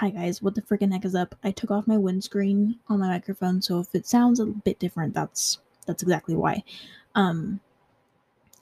hi 0.00 0.08
guys, 0.08 0.40
what 0.40 0.54
the 0.54 0.62
freaking 0.62 0.90
heck 0.90 1.04
is 1.04 1.14
up? 1.14 1.34
I 1.44 1.50
took 1.50 1.70
off 1.70 1.86
my 1.86 1.98
windscreen 1.98 2.78
on 2.88 3.00
my 3.00 3.08
microphone, 3.08 3.60
so 3.60 3.80
if 3.80 3.94
it 3.94 4.06
sounds 4.06 4.40
a 4.40 4.46
bit 4.46 4.78
different, 4.78 5.12
that's 5.12 5.58
that's 5.86 6.02
exactly 6.02 6.34
why. 6.34 6.64
Um 7.16 7.60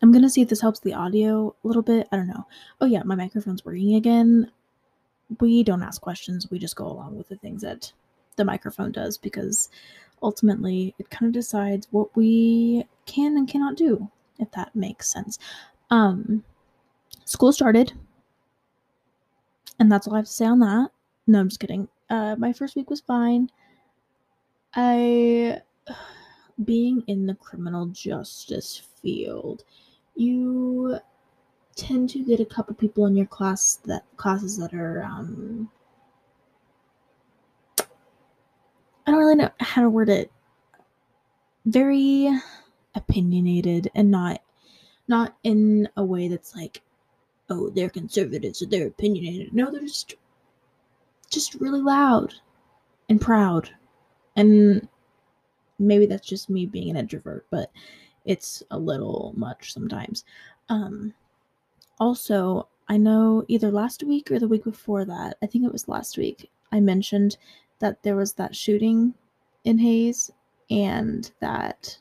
I'm 0.02 0.10
gonna 0.10 0.30
see 0.30 0.42
if 0.42 0.48
this 0.48 0.60
helps 0.60 0.80
the 0.80 0.94
audio 0.94 1.54
a 1.62 1.66
little 1.68 1.82
bit. 1.82 2.08
I 2.10 2.16
don't 2.16 2.26
know. 2.26 2.44
Oh 2.80 2.86
yeah, 2.86 3.04
my 3.04 3.14
microphone's 3.14 3.64
working 3.64 3.94
again. 3.94 4.50
We 5.38 5.62
don't 5.62 5.80
ask 5.80 6.00
questions, 6.00 6.50
we 6.50 6.58
just 6.58 6.74
go 6.74 6.86
along 6.88 7.16
with 7.16 7.28
the 7.28 7.36
things 7.36 7.62
that 7.62 7.92
the 8.34 8.44
microphone 8.44 8.90
does 8.90 9.16
because 9.16 9.68
ultimately 10.24 10.92
it 10.98 11.08
kind 11.08 11.28
of 11.28 11.32
decides 11.34 11.86
what 11.92 12.16
we 12.16 12.84
can 13.06 13.36
and 13.36 13.46
cannot 13.46 13.76
do, 13.76 14.10
if 14.40 14.50
that 14.50 14.74
makes 14.74 15.08
sense. 15.08 15.38
Um 15.90 16.42
school 17.26 17.52
started. 17.52 17.92
And 19.78 19.92
that's 19.92 20.08
all 20.08 20.14
I 20.14 20.16
have 20.16 20.26
to 20.26 20.32
say 20.32 20.44
on 20.44 20.58
that. 20.58 20.90
No, 21.28 21.40
I'm 21.40 21.48
just 21.48 21.60
kidding. 21.60 21.88
Uh, 22.08 22.36
my 22.38 22.54
first 22.54 22.74
week 22.74 22.88
was 22.88 23.00
fine. 23.00 23.50
I, 24.74 25.60
being 26.64 27.04
in 27.06 27.26
the 27.26 27.34
criminal 27.34 27.86
justice 27.86 28.82
field, 29.02 29.64
you 30.16 30.98
tend 31.76 32.08
to 32.10 32.24
get 32.24 32.40
a 32.40 32.46
couple 32.46 32.74
people 32.74 33.04
in 33.06 33.14
your 33.16 33.26
class 33.26 33.76
that 33.84 34.04
classes 34.16 34.56
that 34.58 34.74
are 34.74 35.04
um 35.04 35.70
I 39.06 39.10
don't 39.10 39.20
really 39.20 39.36
know 39.36 39.50
how 39.60 39.82
to 39.82 39.88
word 39.90 40.08
it. 40.08 40.32
Very 41.66 42.28
opinionated 42.94 43.90
and 43.94 44.10
not 44.10 44.40
not 45.06 45.36
in 45.44 45.88
a 45.96 46.04
way 46.04 46.28
that's 46.28 46.56
like, 46.56 46.82
oh, 47.48 47.70
they're 47.70 47.90
conservatives 47.90 48.60
or 48.60 48.66
they're 48.66 48.88
opinionated. 48.88 49.54
No, 49.54 49.70
they're 49.70 49.82
just 49.82 50.16
just 51.30 51.54
really 51.56 51.80
loud 51.80 52.34
and 53.08 53.20
proud. 53.20 53.70
And 54.36 54.88
maybe 55.78 56.06
that's 56.06 56.26
just 56.26 56.50
me 56.50 56.66
being 56.66 56.90
an 56.90 56.96
introvert, 56.96 57.46
but 57.50 57.70
it's 58.24 58.62
a 58.70 58.78
little 58.78 59.32
much 59.36 59.72
sometimes. 59.72 60.24
Um, 60.68 61.14
also, 61.98 62.68
I 62.88 62.96
know 62.96 63.44
either 63.48 63.70
last 63.70 64.02
week 64.02 64.30
or 64.30 64.38
the 64.38 64.48
week 64.48 64.64
before 64.64 65.04
that, 65.04 65.36
I 65.42 65.46
think 65.46 65.64
it 65.64 65.72
was 65.72 65.88
last 65.88 66.16
week, 66.18 66.50
I 66.72 66.80
mentioned 66.80 67.36
that 67.80 68.02
there 68.02 68.16
was 68.16 68.32
that 68.34 68.54
shooting 68.54 69.14
in 69.64 69.78
Hays 69.78 70.30
and 70.70 71.30
that 71.40 71.98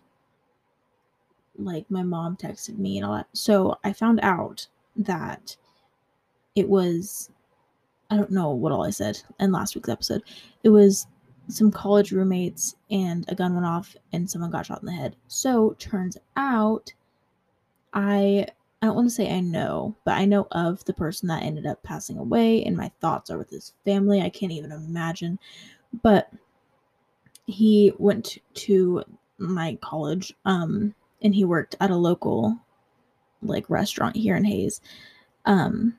like 1.58 1.90
my 1.90 2.04
mom 2.04 2.38
texted 2.38 2.78
me 2.78 2.98
and 2.98 3.06
all 3.06 3.16
that. 3.16 3.28
So 3.34 3.78
I 3.84 3.94
found 3.94 4.20
out 4.22 4.68
that 4.96 5.56
it 6.56 6.68
was 6.68 7.32
I 8.10 8.18
don't 8.18 8.32
know 8.32 8.52
what 8.52 8.72
all 8.72 8.86
I 8.86 8.90
said 8.90 9.22
in 9.40 9.52
last 9.52 9.76
week's 9.76 9.90
episode. 9.90 10.24
It 10.64 10.70
was 10.70 11.08
some 11.50 11.72
college 11.72 12.12
roommates 12.12 12.76
and 12.90 13.26
a 13.28 13.36
gun 13.36 13.54
went 13.54 13.66
off 13.66 13.96
and 14.14 14.30
someone 14.30 14.52
got 14.52 14.66
shot 14.66 14.82
in 14.82 14.86
the 14.86 14.92
head. 14.92 15.16
So 15.28 15.76
turns 15.80 16.18
out 16.36 16.94
I 17.94 18.48
I 18.82 18.86
don't 18.86 18.96
want 18.96 19.08
to 19.10 19.16
say 19.16 19.32
I 19.34 19.40
know, 19.40 19.96
but 20.06 20.18
I 20.18 20.26
know 20.26 20.48
of 20.52 20.84
the 20.86 20.94
person 20.94 21.28
that 21.30 21.44
ended 21.44 21.66
up 21.66 21.82
passing 21.84 22.18
away 22.18 22.64
and 22.64 22.78
my 22.78 22.92
thoughts 23.02 23.32
are 23.32 23.38
with 23.38 23.50
his 23.50 23.74
family. 23.86 24.22
I 24.22 24.30
can't 24.30 24.52
even 24.52 24.72
imagine. 24.72 25.40
But 26.04 26.32
he 27.46 27.94
went 27.98 28.38
to 28.54 29.04
my 29.40 29.78
college 29.82 30.34
um 30.46 30.94
and 31.22 31.34
he 31.34 31.46
worked 31.46 31.76
at 31.80 31.92
a 31.92 31.96
local 31.96 32.58
like 33.42 33.70
restaurant 33.70 34.16
here 34.16 34.36
in 34.36 34.44
Hays. 34.44 34.82
Um 35.46 35.98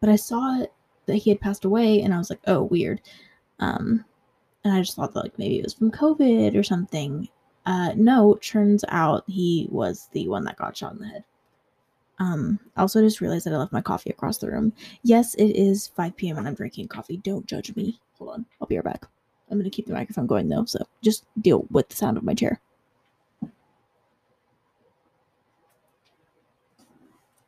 but 0.00 0.10
I 0.10 0.16
saw 0.16 0.60
it 0.60 0.72
that 1.08 1.16
he 1.16 1.30
had 1.30 1.40
passed 1.40 1.64
away 1.64 2.00
and 2.02 2.14
I 2.14 2.18
was 2.18 2.30
like, 2.30 2.40
"Oh, 2.46 2.62
weird." 2.62 3.00
Um 3.58 4.04
and 4.64 4.74
I 4.74 4.80
just 4.80 4.96
thought 4.96 5.14
that 5.14 5.22
like 5.24 5.38
maybe 5.38 5.58
it 5.58 5.64
was 5.64 5.74
from 5.74 5.90
COVID 5.90 6.56
or 6.56 6.62
something. 6.62 7.28
Uh 7.66 7.92
no, 7.96 8.36
turns 8.42 8.84
out 8.88 9.24
he 9.26 9.68
was 9.70 10.08
the 10.12 10.28
one 10.28 10.44
that 10.44 10.56
got 10.56 10.76
shot 10.76 10.92
in 10.92 11.00
the 11.00 11.08
head. 11.08 11.24
Um, 12.20 12.58
I 12.76 12.80
also 12.80 13.00
just 13.00 13.20
realized 13.20 13.46
that 13.46 13.54
I 13.54 13.58
left 13.58 13.72
my 13.72 13.80
coffee 13.80 14.10
across 14.10 14.38
the 14.38 14.50
room. 14.50 14.72
Yes, 15.02 15.34
it 15.34 15.54
is 15.56 15.88
5 15.88 16.16
p.m. 16.16 16.36
and 16.38 16.48
I'm 16.48 16.54
drinking 16.54 16.88
coffee. 16.88 17.18
Don't 17.18 17.46
judge 17.46 17.74
me. 17.76 18.00
Hold 18.18 18.30
on. 18.30 18.46
I'll 18.60 18.66
be 18.66 18.76
right 18.76 18.84
back. 18.84 19.06
I'm 19.50 19.58
going 19.58 19.70
to 19.70 19.74
keep 19.74 19.86
the 19.86 19.94
microphone 19.94 20.26
going 20.26 20.48
though, 20.48 20.64
so 20.64 20.84
just 21.02 21.24
deal 21.40 21.66
with 21.70 21.88
the 21.88 21.96
sound 21.96 22.16
of 22.16 22.24
my 22.24 22.34
chair. 22.34 22.60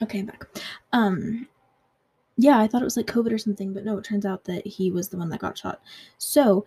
Okay, 0.03 0.21
I'm 0.21 0.27
back. 0.27 0.47
Um, 0.93 1.47
yeah, 2.41 2.59
I 2.59 2.67
thought 2.67 2.81
it 2.81 2.87
was 2.87 2.97
like 2.97 3.07
COVID 3.07 3.33
or 3.33 3.39
something, 3.39 3.75
but 3.75 3.85
no, 3.85 3.99
it 3.99 4.05
turns 4.05 4.25
out 4.25 4.45
that 4.45 4.67
he 4.67 4.91
was 4.91 5.11
the 5.11 5.19
one 5.19 5.29
that 5.29 5.41
got 5.41 5.59
shot. 5.59 5.83
So 6.17 6.65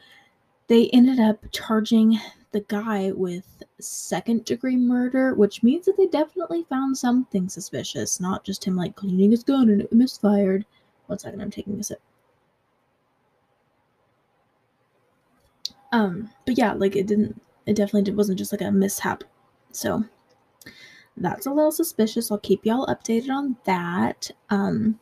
they 0.68 0.88
ended 0.90 1.20
up 1.20 1.44
charging 1.52 2.20
the 2.52 2.62
guy 2.68 3.12
with 3.12 3.64
second 3.80 4.46
degree 4.46 4.76
murder, 4.76 5.34
which 5.34 5.64
means 5.64 5.86
that 5.86 5.98
they 5.98 6.06
definitely 6.06 6.64
found 6.70 6.96
something 6.96 7.50
suspicious, 7.50 8.20
not 8.20 8.44
just 8.44 8.64
him 8.64 8.76
like 8.76 8.96
cleaning 8.96 9.32
his 9.32 9.44
gun 9.44 9.70
and 9.70 9.82
it 9.82 9.92
misfired. 9.92 10.64
One 11.08 11.18
second, 11.18 11.42
I'm 11.42 11.50
taking 11.50 11.80
a 11.80 11.84
sip. 11.84 12.02
Um, 15.92 16.30
but 16.46 16.56
yeah, 16.56 16.74
like 16.74 16.96
it 16.96 17.08
didn't, 17.08 17.42
it 17.66 17.76
definitely 17.76 18.14
wasn't 18.14 18.38
just 18.38 18.52
like 18.52 18.62
a 18.62 18.72
mishap. 18.72 19.24
So 19.72 20.04
that's 21.18 21.48
a 21.48 21.52
little 21.52 21.72
suspicious. 21.72 22.32
I'll 22.32 22.38
keep 22.38 22.64
y'all 22.64 22.86
updated 22.86 23.32
on 23.32 23.58
that. 23.66 24.30
Um, 24.52 25.00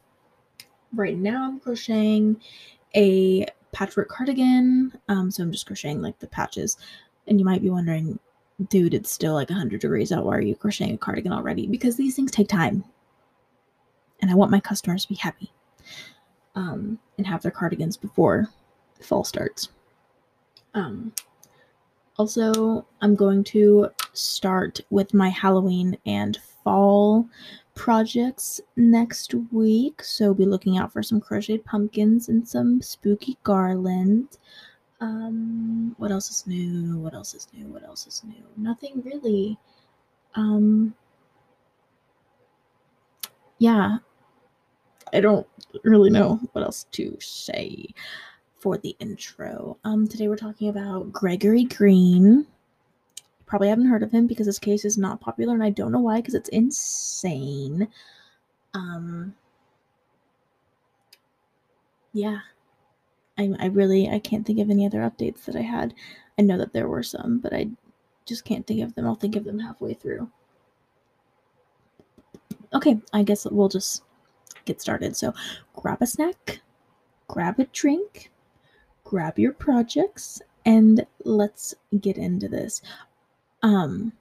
right 0.93 1.17
now 1.17 1.47
I'm 1.47 1.59
crocheting 1.59 2.41
a 2.95 3.45
patchwork 3.71 4.09
cardigan. 4.09 4.93
Um, 5.07 5.31
so 5.31 5.43
I'm 5.43 5.51
just 5.51 5.65
crocheting 5.65 6.01
like 6.01 6.19
the 6.19 6.27
patches. 6.27 6.77
And 7.27 7.39
you 7.39 7.45
might 7.45 7.61
be 7.61 7.69
wondering, 7.69 8.19
dude, 8.69 8.93
it's 8.93 9.11
still 9.11 9.33
like 9.33 9.49
100 9.49 9.81
degrees 9.81 10.11
out. 10.11 10.25
Why 10.25 10.37
are 10.37 10.41
you 10.41 10.55
crocheting 10.55 10.95
a 10.95 10.97
cardigan 10.97 11.31
already? 11.31 11.67
Because 11.67 11.95
these 11.95 12.15
things 12.15 12.31
take 12.31 12.47
time. 12.47 12.83
And 14.21 14.29
I 14.29 14.35
want 14.35 14.51
my 14.51 14.59
customers 14.59 15.03
to 15.03 15.09
be 15.09 15.15
happy 15.15 15.51
um, 16.55 16.99
and 17.17 17.25
have 17.25 17.41
their 17.41 17.51
cardigans 17.51 17.97
before 17.97 18.47
fall 19.01 19.23
starts. 19.23 19.69
Um, 20.73 21.13
also, 22.17 22.85
I'm 23.01 23.15
going 23.15 23.43
to 23.45 23.89
start 24.13 24.79
with 24.89 25.13
my 25.13 25.29
Halloween 25.29 25.97
and 26.05 26.37
fall 26.63 27.27
projects 27.75 28.61
next 28.75 29.33
week. 29.51 30.03
So 30.03 30.33
be 30.33 30.45
looking 30.45 30.77
out 30.77 30.91
for 30.91 31.03
some 31.03 31.21
crocheted 31.21 31.65
pumpkins 31.65 32.29
and 32.29 32.47
some 32.47 32.81
spooky 32.81 33.37
garland. 33.43 34.37
Um, 34.99 35.95
what 35.97 36.11
else 36.11 36.29
is 36.29 36.45
new? 36.45 36.97
What 36.99 37.13
else 37.13 37.33
is 37.33 37.47
new? 37.53 37.65
What 37.67 37.83
else 37.83 38.05
is 38.07 38.23
new? 38.23 38.43
Nothing 38.57 39.01
really. 39.03 39.57
Um, 40.35 40.93
yeah, 43.57 43.97
I 45.13 45.19
don't 45.19 45.47
really 45.83 46.09
know 46.09 46.39
what 46.53 46.63
else 46.63 46.85
to 46.91 47.17
say 47.19 47.87
for 48.59 48.77
the 48.77 48.95
intro. 48.99 49.77
Um, 49.83 50.07
today 50.07 50.27
we're 50.27 50.35
talking 50.35 50.69
about 50.69 51.11
Gregory 51.11 51.65
Green. 51.65 52.45
Probably 53.51 53.67
haven't 53.67 53.89
heard 53.89 54.01
of 54.01 54.13
him 54.13 54.27
because 54.27 54.45
his 54.45 54.59
case 54.59 54.85
is 54.85 54.97
not 54.97 55.19
popular, 55.19 55.53
and 55.53 55.61
I 55.61 55.71
don't 55.71 55.91
know 55.91 55.99
why 55.99 56.19
because 56.21 56.35
it's 56.35 56.47
insane. 56.47 57.89
Um, 58.73 59.35
yeah, 62.13 62.39
I 63.37 63.51
I 63.59 63.65
really 63.65 64.07
I 64.07 64.19
can't 64.19 64.45
think 64.47 64.59
of 64.59 64.69
any 64.69 64.85
other 64.85 64.99
updates 64.99 65.43
that 65.43 65.57
I 65.57 65.63
had. 65.63 65.93
I 66.39 66.43
know 66.43 66.57
that 66.59 66.71
there 66.71 66.87
were 66.87 67.03
some, 67.03 67.39
but 67.39 67.51
I 67.51 67.67
just 68.25 68.45
can't 68.45 68.65
think 68.65 68.81
of 68.83 68.95
them. 68.95 69.05
I'll 69.05 69.15
think 69.15 69.35
of 69.35 69.43
them 69.43 69.59
halfway 69.59 69.95
through. 69.95 70.31
Okay, 72.73 73.01
I 73.11 73.23
guess 73.23 73.45
we'll 73.45 73.67
just 73.67 74.01
get 74.63 74.79
started. 74.79 75.17
So, 75.17 75.33
grab 75.75 76.01
a 76.01 76.07
snack, 76.07 76.61
grab 77.27 77.59
a 77.59 77.65
drink, 77.65 78.31
grab 79.03 79.37
your 79.37 79.51
projects, 79.51 80.41
and 80.65 81.05
let's 81.25 81.75
get 81.99 82.17
into 82.17 82.47
this. 82.47 82.81
Um, 83.63 84.11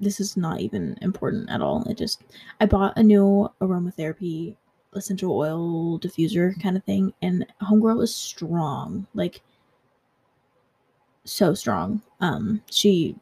this 0.00 0.20
is 0.20 0.36
not 0.36 0.60
even 0.60 0.98
important 1.00 1.48
at 1.48 1.62
all. 1.62 1.84
It 1.88 1.96
just, 1.96 2.22
I 2.60 2.66
bought 2.66 2.96
a 2.98 3.02
new 3.02 3.48
aromatherapy 3.60 4.56
essential 4.94 5.32
oil 5.36 5.98
diffuser 5.98 6.60
kind 6.60 6.76
of 6.76 6.84
thing, 6.84 7.12
and 7.22 7.46
Homegirl 7.62 8.02
is 8.02 8.14
strong. 8.14 9.06
Like, 9.14 9.42
so 11.24 11.54
strong. 11.54 12.02
Um, 12.20 12.62
she 12.70 13.16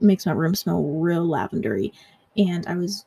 makes 0.00 0.26
my 0.26 0.32
room 0.32 0.54
smell 0.54 0.82
real 0.82 1.26
lavendery. 1.26 1.92
And 2.36 2.66
I 2.66 2.76
was 2.76 3.04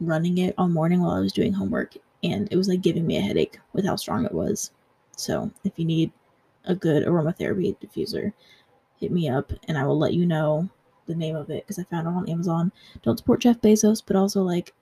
running 0.00 0.38
it 0.38 0.54
all 0.56 0.68
morning 0.68 1.00
while 1.00 1.10
I 1.10 1.20
was 1.20 1.32
doing 1.32 1.52
homework, 1.52 1.96
and 2.22 2.48
it 2.52 2.56
was 2.56 2.68
like 2.68 2.82
giving 2.82 3.06
me 3.06 3.16
a 3.16 3.20
headache 3.20 3.58
with 3.72 3.84
how 3.84 3.96
strong 3.96 4.24
it 4.24 4.32
was. 4.32 4.70
So, 5.16 5.50
if 5.64 5.72
you 5.76 5.84
need 5.84 6.12
a 6.64 6.74
good 6.74 7.04
aromatherapy 7.04 7.76
diffuser, 7.80 8.32
hit 8.98 9.12
me 9.12 9.28
up 9.28 9.52
and 9.66 9.78
I 9.78 9.84
will 9.84 9.98
let 9.98 10.14
you 10.14 10.26
know 10.26 10.68
the 11.06 11.14
name 11.14 11.36
of 11.36 11.50
it 11.50 11.64
because 11.64 11.78
I 11.78 11.84
found 11.84 12.06
it 12.06 12.10
on 12.10 12.28
Amazon. 12.28 12.72
Don't 13.02 13.18
support 13.18 13.40
Jeff 13.40 13.60
Bezos, 13.60 14.02
but 14.04 14.16
also 14.16 14.42
like 14.42 14.74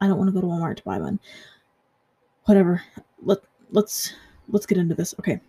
I 0.00 0.06
don't 0.06 0.18
want 0.18 0.28
to 0.28 0.32
go 0.32 0.40
to 0.40 0.46
Walmart 0.46 0.76
to 0.76 0.84
buy 0.84 0.98
one. 0.98 1.20
Whatever. 2.44 2.82
Let 3.22 3.38
let's 3.70 4.14
let's 4.48 4.66
get 4.66 4.78
into 4.78 4.94
this. 4.94 5.14
Okay. 5.18 5.40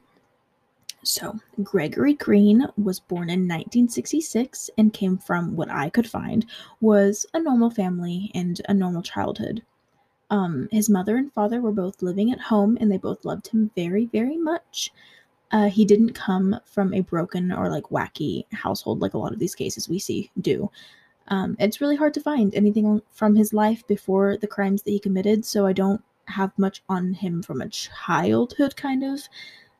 So, 1.02 1.40
Gregory 1.64 2.14
Green 2.14 2.68
was 2.78 3.00
born 3.00 3.30
in 3.30 3.48
1966 3.48 4.70
and 4.78 4.92
came 4.92 5.18
from 5.18 5.56
what 5.56 5.72
I 5.72 5.90
could 5.90 6.10
find 6.10 6.46
was 6.82 7.26
a 7.34 7.40
normal 7.40 7.70
family 7.70 8.32
and 8.36 8.60
a 8.68 8.74
normal 8.74 9.02
childhood. 9.02 9.64
Um, 10.30 10.68
his 10.72 10.90
mother 10.90 11.16
and 11.16 11.32
father 11.32 11.62
were 11.62 11.72
both 11.72 12.02
living 12.02 12.34
at 12.34 12.42
home 12.42 12.78
and 12.82 12.92
they 12.92 12.98
both 12.98 13.24
loved 13.24 13.48
him 13.48 13.72
very, 13.76 14.08
very 14.08 14.36
much. 14.36 14.92
Uh, 15.52 15.70
he 15.70 15.84
didn't 15.84 16.14
come 16.14 16.60
from 16.66 16.94
a 16.94 17.02
broken 17.02 17.52
or 17.52 17.70
like 17.70 17.86
wacky 17.86 18.46
household 18.54 19.02
like 19.02 19.16
a 19.16 19.18
lot 19.18 19.34
of 19.34 19.40
these 19.40 19.56
cases 19.56 19.90
we 19.90 19.98
see 19.98 20.30
do. 20.42 20.70
Um, 21.30 21.56
it's 21.60 21.82
really 21.82 21.96
hard 21.96 22.14
to 22.16 22.22
find 22.22 22.54
anything 22.56 23.02
from 23.12 23.36
his 23.36 23.54
life 23.54 23.86
before 23.88 24.38
the 24.38 24.48
crimes 24.48 24.82
that 24.84 24.92
he 24.92 25.00
committed, 25.00 25.46
so 25.46 25.66
I 25.66 25.74
don't 25.74 26.02
have 26.26 26.52
much 26.58 26.84
on 26.90 27.14
him 27.14 27.42
from 27.42 27.62
a 27.62 27.70
childhood 27.70 28.76
kind 28.76 29.04
of 29.04 29.22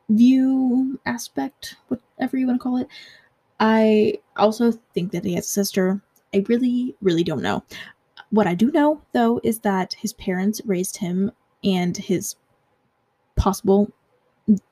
view 0.08 0.98
aspect, 1.06 1.76
whatever 1.88 2.36
you 2.36 2.46
want 2.46 2.60
to 2.60 2.62
call 2.62 2.76
it. 2.78 2.88
I 3.58 4.14
also 4.36 4.72
think 4.94 5.12
that 5.12 5.24
he 5.24 5.34
has 5.34 5.46
a 5.46 5.50
sister. 5.50 6.00
I 6.34 6.44
really, 6.48 6.96
really 7.00 7.24
don't 7.24 7.42
know. 7.42 7.62
What 8.30 8.46
I 8.46 8.54
do 8.54 8.70
know, 8.70 9.02
though, 9.12 9.40
is 9.42 9.60
that 9.60 9.94
his 9.94 10.12
parents 10.14 10.60
raised 10.64 10.96
him 10.96 11.32
and 11.62 11.96
his 11.96 12.36
possible 13.36 13.92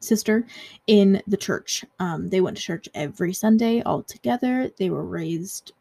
sister 0.00 0.46
in 0.86 1.22
the 1.26 1.36
church. 1.36 1.84
Um, 1.98 2.28
they 2.28 2.40
went 2.40 2.56
to 2.56 2.62
church 2.62 2.88
every 2.94 3.32
Sunday 3.32 3.82
all 3.82 4.02
together. 4.02 4.70
They 4.78 4.90
were 4.90 5.04
raised 5.04 5.72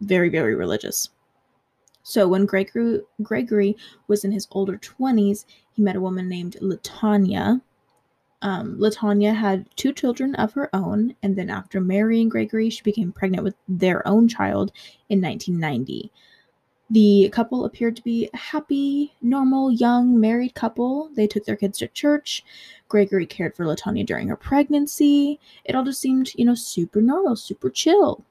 very, 0.00 0.28
very 0.28 0.54
religious. 0.54 1.10
So 2.02 2.28
when 2.28 2.44
Gregory, 2.44 3.00
Gregory 3.22 3.76
was 4.08 4.24
in 4.24 4.32
his 4.32 4.46
older 4.50 4.76
20s, 4.76 5.46
he 5.72 5.82
met 5.82 5.96
a 5.96 6.00
woman 6.00 6.28
named 6.28 6.56
Latanya. 6.60 7.62
Um, 8.42 8.76
Latanya 8.78 9.34
had 9.34 9.70
two 9.74 9.92
children 9.92 10.34
of 10.34 10.52
her 10.52 10.68
own, 10.74 11.14
and 11.22 11.34
then 11.34 11.48
after 11.48 11.80
marrying 11.80 12.28
Gregory, 12.28 12.68
she 12.68 12.82
became 12.82 13.10
pregnant 13.10 13.42
with 13.42 13.54
their 13.66 14.06
own 14.06 14.28
child 14.28 14.70
in 15.08 15.22
1990. 15.22 16.12
The 16.90 17.30
couple 17.32 17.64
appeared 17.64 17.96
to 17.96 18.02
be 18.02 18.28
a 18.32 18.36
happy, 18.36 19.14
normal, 19.22 19.72
young, 19.72 20.20
married 20.20 20.54
couple. 20.54 21.08
They 21.14 21.26
took 21.26 21.44
their 21.44 21.56
kids 21.56 21.78
to 21.78 21.88
church. 21.88 22.44
Gregory 22.88 23.26
cared 23.26 23.56
for 23.56 23.64
Latanya 23.64 24.04
during 24.04 24.28
her 24.28 24.36
pregnancy. 24.36 25.40
It 25.64 25.74
all 25.74 25.84
just 25.84 26.00
seemed, 26.00 26.32
you 26.34 26.44
know, 26.44 26.54
super 26.54 27.00
normal, 27.00 27.36
super 27.36 27.70
chill. 27.70 28.22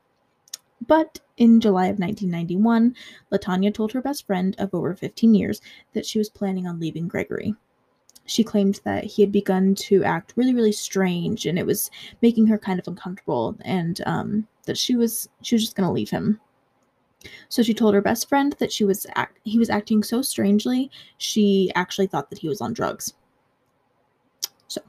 But 0.86 1.20
in 1.38 1.62
July 1.62 1.88
of 1.88 2.00
1991, 2.00 2.96
Latanya 3.32 3.74
told 3.74 3.92
her 3.92 4.02
best 4.02 4.28
friend 4.28 4.56
of 4.60 4.74
over 4.74 4.94
15 4.94 5.34
years 5.34 5.62
that 5.94 6.06
she 6.06 6.20
was 6.20 6.30
planning 6.30 6.68
on 6.68 6.80
leaving 6.80 7.08
Gregory. 7.08 7.56
She 8.26 8.44
claimed 8.44 8.80
that 8.86 9.04
he 9.04 9.22
had 9.22 9.32
begun 9.32 9.76
to 9.76 10.04
act 10.04 10.34
really, 10.36 10.54
really 10.54 10.72
strange, 10.72 11.46
and 11.46 11.58
it 11.58 11.66
was 11.66 11.90
making 12.22 12.48
her 12.48 12.58
kind 12.58 12.80
of 12.80 12.88
uncomfortable, 12.88 13.58
and 13.62 14.00
um, 14.06 14.48
that 14.66 14.78
she 14.78 14.96
was 14.96 15.28
she 15.42 15.56
was 15.56 15.64
just 15.64 15.76
going 15.76 15.88
to 15.88 15.94
leave 15.94 16.10
him. 16.10 16.40
So 17.50 17.64
she 17.64 17.74
told 17.74 17.94
her 17.94 18.02
best 18.02 18.30
friend 18.30 18.56
that 18.60 18.72
she 18.72 18.84
was 18.84 19.06
act- 19.16 19.40
he 19.44 19.58
was 19.58 19.70
acting 19.70 20.04
so 20.04 20.22
strangely, 20.22 20.92
she 21.18 21.72
actually 21.76 22.08
thought 22.08 22.30
that 22.30 22.40
he 22.40 22.48
was 22.48 22.62
on 22.62 22.74
drugs. 22.74 23.14
So, 24.68 24.82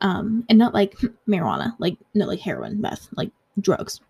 um, 0.00 0.44
and 0.48 0.58
not 0.58 0.74
like 0.74 0.94
marijuana, 1.28 1.74
like 1.78 1.96
not 2.14 2.28
like 2.28 2.40
heroin, 2.40 2.80
meth, 2.80 3.08
like 3.16 3.30
drugs. 3.60 4.00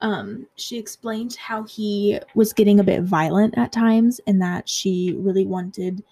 Um, 0.00 0.46
she 0.56 0.78
explained 0.78 1.36
how 1.36 1.64
he 1.64 2.18
was 2.34 2.52
getting 2.52 2.78
a 2.78 2.84
bit 2.84 3.02
violent 3.02 3.56
at 3.56 3.72
times, 3.72 4.20
and 4.26 4.40
that 4.42 4.68
she 4.68 5.14
really 5.18 5.46
wanted, 5.46 6.02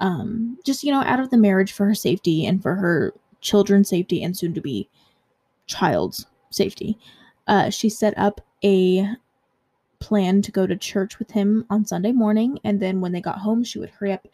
um, 0.00 0.58
just 0.64 0.82
you 0.82 0.92
know, 0.92 1.02
out 1.02 1.20
of 1.20 1.30
the 1.30 1.36
marriage 1.36 1.72
for 1.72 1.84
her 1.86 1.94
safety 1.94 2.46
and 2.46 2.62
for 2.62 2.74
her 2.74 3.12
children's 3.40 3.88
safety 3.88 4.22
and 4.22 4.36
soon 4.36 4.54
to 4.54 4.60
be 4.60 4.88
child's 5.66 6.26
safety. 6.50 6.98
Uh, 7.46 7.68
she 7.68 7.88
set 7.90 8.16
up 8.16 8.40
a 8.64 9.06
plan 10.00 10.42
to 10.42 10.52
go 10.52 10.66
to 10.66 10.76
church 10.76 11.18
with 11.18 11.30
him 11.30 11.64
on 11.70 11.86
Sunday 11.86 12.12
morning, 12.12 12.58
and 12.64 12.80
then 12.80 13.00
when 13.00 13.12
they 13.12 13.20
got 13.20 13.38
home, 13.38 13.64
she 13.64 13.78
would 13.78 13.90
hurry 13.90 14.12
up 14.12 14.26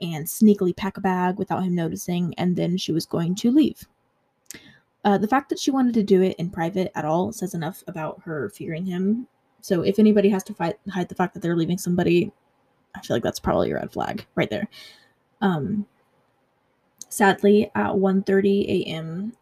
and 0.00 0.26
sneakily 0.26 0.76
pack 0.76 0.96
a 0.96 1.00
bag 1.00 1.38
without 1.38 1.62
him 1.62 1.74
noticing, 1.74 2.34
and 2.34 2.56
then 2.56 2.76
she 2.76 2.92
was 2.92 3.06
going 3.06 3.34
to 3.36 3.50
leave. 3.50 3.86
Uh, 5.04 5.16
the 5.16 5.28
fact 5.28 5.48
that 5.48 5.58
she 5.58 5.70
wanted 5.70 5.94
to 5.94 6.02
do 6.02 6.20
it 6.20 6.36
in 6.36 6.50
private 6.50 6.90
at 6.96 7.04
all 7.04 7.32
says 7.32 7.54
enough 7.54 7.82
about 7.86 8.20
her 8.24 8.50
fearing 8.50 8.84
him. 8.84 9.26
So 9.60 9.82
if 9.82 9.98
anybody 9.98 10.28
has 10.30 10.42
to 10.44 10.54
fight, 10.54 10.76
hide 10.90 11.08
the 11.08 11.14
fact 11.14 11.32
that 11.34 11.40
they're 11.40 11.56
leaving 11.56 11.78
somebody, 11.78 12.32
I 12.94 13.00
feel 13.00 13.16
like 13.16 13.22
that's 13.22 13.40
probably 13.40 13.70
a 13.70 13.74
red 13.74 13.92
flag 13.92 14.26
right 14.34 14.50
there. 14.50 14.68
Um, 15.40 15.86
sadly, 17.08 17.70
at 17.74 17.92
1:30 17.92 18.84
a.m., 18.84 19.32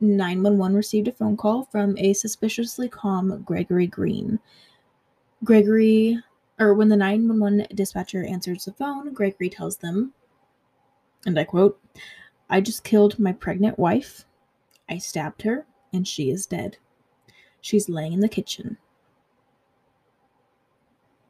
911 0.00 0.76
received 0.76 1.08
a 1.08 1.12
phone 1.12 1.36
call 1.36 1.64
from 1.66 1.96
a 1.98 2.12
suspiciously 2.12 2.88
calm 2.88 3.42
Gregory 3.42 3.86
Green. 3.86 4.38
Gregory, 5.44 6.18
or 6.60 6.74
when 6.74 6.88
the 6.88 6.96
911 6.96 7.66
dispatcher 7.74 8.24
answers 8.24 8.64
the 8.64 8.72
phone, 8.72 9.12
Gregory 9.12 9.50
tells 9.50 9.76
them, 9.76 10.12
and 11.26 11.38
I 11.38 11.44
quote, 11.44 11.80
I 12.48 12.60
just 12.60 12.84
killed 12.84 13.18
my 13.18 13.32
pregnant 13.32 13.78
wife. 13.78 14.24
I 14.88 14.98
stabbed 14.98 15.42
her, 15.42 15.66
and 15.92 16.06
she 16.06 16.30
is 16.30 16.46
dead. 16.46 16.76
She's 17.60 17.88
laying 17.88 18.12
in 18.12 18.20
the 18.20 18.28
kitchen. 18.28 18.78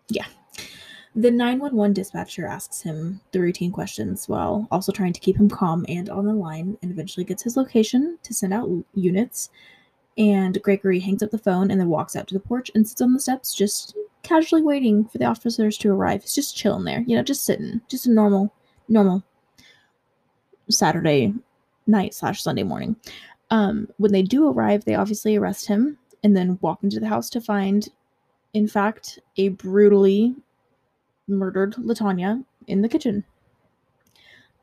Yeah. 0.09 0.27
The 1.15 1.31
911 1.31 1.93
dispatcher 1.95 2.47
asks 2.47 2.83
him 2.83 3.21
the 3.33 3.41
routine 3.41 3.71
questions 3.71 4.29
while 4.29 4.67
also 4.71 4.93
trying 4.93 5.13
to 5.13 5.21
keep 5.21 5.37
him 5.37 5.49
calm 5.49 5.85
and 5.89 6.11
on 6.11 6.27
the 6.27 6.35
line, 6.35 6.77
and 6.83 6.91
eventually 6.91 7.25
gets 7.25 7.43
his 7.43 7.57
location 7.57 8.19
to 8.23 8.35
send 8.35 8.53
out 8.53 8.69
units 8.95 9.51
and 10.19 10.61
Gregory 10.63 11.01
hangs 11.01 11.23
up 11.23 11.31
the 11.31 11.39
phone 11.39 11.71
and 11.71 11.81
then 11.81 11.89
walks 11.89 12.17
out 12.17 12.27
to 12.29 12.35
the 12.35 12.41
porch 12.41 12.71
and 12.75 12.87
sits 12.87 13.01
on 13.01 13.15
the 13.15 13.21
steps, 13.21 13.55
just 13.55 13.97
casually 14.23 14.63
waiting 14.63 15.05
for 15.07 15.19
the 15.19 15.25
officers 15.25 15.77
to 15.79 15.91
arrive. 15.91 16.23
He's 16.23 16.35
just 16.35 16.57
chilling 16.57 16.85
there, 16.85 17.01
you 17.07 17.17
know, 17.17 17.23
just 17.23 17.45
sitting, 17.45 17.81
just 17.89 18.07
a 18.07 18.11
normal, 18.11 18.55
normal 18.89 19.23
Saturday 20.71 21.35
night 21.87 22.15
slash 22.15 22.43
Sunday 22.43 22.63
morning. 22.63 22.97
Um, 23.51 23.89
when 23.99 24.13
they 24.13 24.23
do 24.23 24.49
arrive, 24.49 24.85
they 24.85 24.95
obviously 24.95 25.37
arrest 25.37 25.67
him 25.67 25.99
and 26.23 26.37
then 26.37 26.59
walk 26.63 26.83
into 26.83 27.01
the 27.01 27.09
house 27.09 27.29
to 27.31 27.41
find, 27.41 27.89
in 28.55 28.69
fact, 28.69 29.19
a 29.37 29.49
brutally 29.49 30.35
murdered 31.29 31.75
Latanya 31.75 32.45
in 32.67 32.83
the 32.83 32.89
kitchen. 32.89 33.25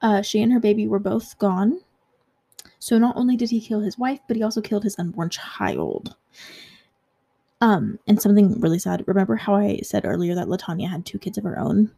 Uh, 0.02 0.22
she 0.22 0.42
and 0.42 0.52
her 0.54 0.60
baby 0.60 0.88
were 0.88 1.00
both 1.00 1.38
gone 1.38 1.82
so 2.80 2.98
not 2.98 3.18
only 3.18 3.36
did 3.36 3.50
he 3.50 3.60
kill 3.60 3.82
his 3.82 3.98
wife, 3.98 4.20
but 4.28 4.38
he 4.38 4.44
also 4.44 4.62
killed 4.62 4.84
his 4.84 4.98
unborn 4.98 5.30
child. 5.30 6.16
Um, 7.62 8.00
and 8.08 8.22
something 8.22 8.60
really 8.62 8.80
sad. 8.80 9.04
Remember 9.06 9.36
how 9.36 9.56
I 9.56 9.80
said 9.84 10.06
earlier 10.06 10.34
that 10.36 10.48
Latanya 10.48 10.90
had 10.90 11.06
two 11.06 11.20
kids 11.20 11.38
of 11.38 11.44
her 11.44 11.60
own? 11.60 11.92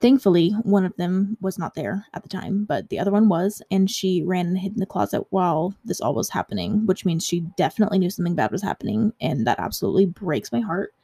Thankfully, 0.00 0.52
one 0.62 0.86
of 0.86 0.96
them 0.96 1.36
was 1.42 1.58
not 1.58 1.74
there 1.74 2.06
at 2.14 2.22
the 2.22 2.28
time, 2.28 2.64
but 2.64 2.88
the 2.88 2.98
other 2.98 3.10
one 3.10 3.28
was, 3.28 3.60
and 3.70 3.90
she 3.90 4.22
ran 4.22 4.46
and 4.46 4.58
hid 4.58 4.72
in 4.72 4.80
the 4.80 4.86
closet 4.86 5.24
while 5.28 5.74
this 5.84 6.00
all 6.00 6.14
was 6.14 6.30
happening, 6.30 6.86
which 6.86 7.04
means 7.04 7.26
she 7.26 7.40
definitely 7.58 7.98
knew 7.98 8.08
something 8.08 8.34
bad 8.34 8.50
was 8.50 8.62
happening, 8.62 9.12
and 9.20 9.46
that 9.46 9.58
absolutely 9.58 10.06
breaks 10.06 10.52
my 10.52 10.60
heart. 10.60 10.94